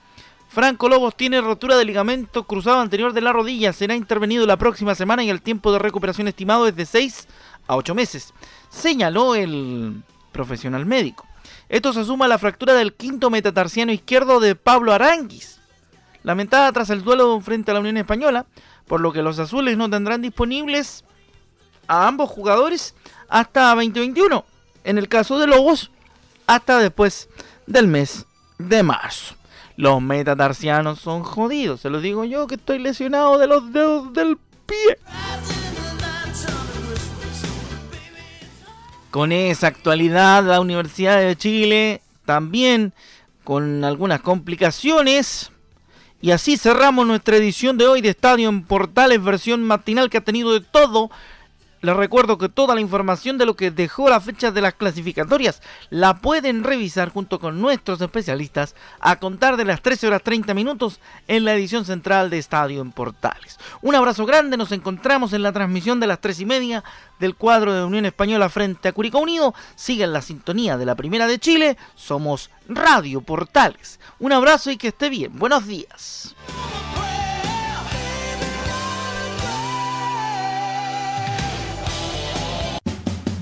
Franco 0.50 0.90
Lobos 0.90 1.16
tiene 1.16 1.42
rotura 1.42 1.78
de 1.78 1.86
ligamento 1.86 2.44
cruzado 2.46 2.80
anterior 2.80 3.14
de 3.14 3.22
la 3.22 3.32
rodilla. 3.32 3.72
Será 3.72 3.96
intervenido 3.96 4.48
la 4.48 4.58
próxima 4.58 4.96
semana 4.96 5.24
y 5.24 5.30
el 5.30 5.44
tiempo 5.44 5.72
de 5.72 5.78
recuperación 5.78 6.28
estimado 6.28 6.68
es 6.68 6.76
de 6.76 6.88
6 6.88 7.28
a 7.68 7.76
8 7.76 7.94
meses, 7.94 8.34
señaló 8.70 9.36
el 9.36 10.02
profesional 10.32 10.88
médico. 10.88 11.28
Esto 11.70 11.94
se 11.94 12.04
suma 12.04 12.26
a 12.26 12.28
la 12.28 12.40
fractura 12.40 12.74
del 12.74 12.96
quinto 12.96 13.30
metatarsiano 13.30 13.92
izquierdo 13.92 14.40
de 14.40 14.56
Pablo 14.56 14.92
Aranguis, 14.92 15.62
lamentada 16.24 16.72
tras 16.72 16.90
el 16.90 17.04
duelo 17.04 17.40
frente 17.42 17.70
a 17.70 17.76
la 17.76 17.80
Unión 17.82 17.98
Española, 17.98 18.48
por 18.88 19.02
lo 19.02 19.14
que 19.14 19.22
los 19.22 19.38
azules 19.38 19.78
no 19.78 19.88
tendrán 19.88 20.24
disponibles 20.24 21.06
a 21.88 22.08
ambos 22.08 22.28
jugadores 22.28 22.96
hasta 23.30 23.76
2021. 23.76 24.44
En 24.84 24.98
el 24.98 25.08
caso 25.08 25.38
de 25.38 25.46
Lobos, 25.46 25.92
hasta 26.48 26.80
después 26.80 27.30
del 27.68 27.88
mes 27.88 28.26
de 28.58 28.82
marzo. 28.82 29.39
Los 29.80 30.02
metatarsianos 30.02 31.00
son 31.00 31.24
jodidos, 31.24 31.80
se 31.80 31.90
lo 31.90 32.02
digo 32.02 32.26
yo 32.26 32.48
que 32.48 32.56
estoy 32.56 32.80
lesionado 32.80 33.38
de 33.38 33.48
los 33.48 33.72
dedos 33.72 34.12
del 34.12 34.38
pie. 34.66 34.98
Con 39.10 39.32
esa 39.32 39.68
actualidad, 39.68 40.44
la 40.44 40.60
Universidad 40.60 41.22
de 41.22 41.34
Chile 41.38 42.02
también 42.26 42.92
con 43.46 43.86
algunas 43.86 44.20
complicaciones. 44.20 45.50
Y 46.20 46.32
así 46.32 46.58
cerramos 46.58 47.08
nuestra 47.08 47.38
edición 47.38 47.78
de 47.78 47.88
hoy 47.88 48.02
de 48.02 48.10
Estadio 48.10 48.50
en 48.50 48.66
Portales, 48.66 49.24
versión 49.24 49.64
matinal 49.64 50.10
que 50.10 50.18
ha 50.18 50.26
tenido 50.26 50.52
de 50.52 50.60
todo 50.60 51.10
les 51.82 51.96
recuerdo 51.96 52.38
que 52.38 52.50
toda 52.50 52.76
la 52.76 52.82
información 52.82 53.38
de 53.38 53.46
lo 53.46 53.56
que 53.56 53.72
dejó 53.72 54.10
la 54.10 54.20
fecha 54.20 54.52
de 54.52 54.62
las 54.62 54.74
clasificatorias 54.74 55.62
la 55.90 56.18
pueden 56.18 56.64
revisar 56.64 57.10
junto 57.10 57.40
con 57.40 57.62
nuestros 57.62 58.02
especialistas 58.02 58.76
a 59.00 59.18
contar 59.18 59.58
de 59.58 59.66
las 59.66 59.82
13 59.82 60.08
horas 60.08 60.24
30 60.24 60.54
minutos 60.54 61.00
en 61.28 61.46
la 61.46 61.54
edición 61.54 61.86
central 61.86 62.30
de 62.30 62.38
Estadio 62.38 62.82
en 62.82 62.92
Portales. 62.92 63.58
Un 63.82 63.96
abrazo 63.96 64.26
grande, 64.26 64.58
nos 64.58 64.72
encontramos 64.72 65.34
en 65.34 65.44
la 65.44 65.54
transmisión 65.54 66.00
de 66.00 66.08
las 66.08 66.20
3 66.20 66.42
y 66.42 66.46
media 66.46 66.84
del 67.20 67.36
cuadro 67.36 67.74
de 67.74 67.84
Unión 67.84 68.06
Española 68.06 68.50
frente 68.50 68.88
a 68.88 68.92
Curicó 68.92 69.20
Unido. 69.20 69.54
Sigan 69.76 70.14
la 70.14 70.22
sintonía 70.22 70.78
de 70.78 70.86
la 70.86 70.96
Primera 70.96 71.28
de 71.28 71.40
Chile, 71.40 71.78
somos 71.96 72.50
Radio 72.68 73.22
Portales. 73.22 74.00
Un 74.20 74.34
abrazo 74.34 74.72
y 74.72 74.78
que 74.78 74.90
esté 74.90 75.10
bien. 75.10 75.38
Buenos 75.38 75.66
días. 75.66 76.36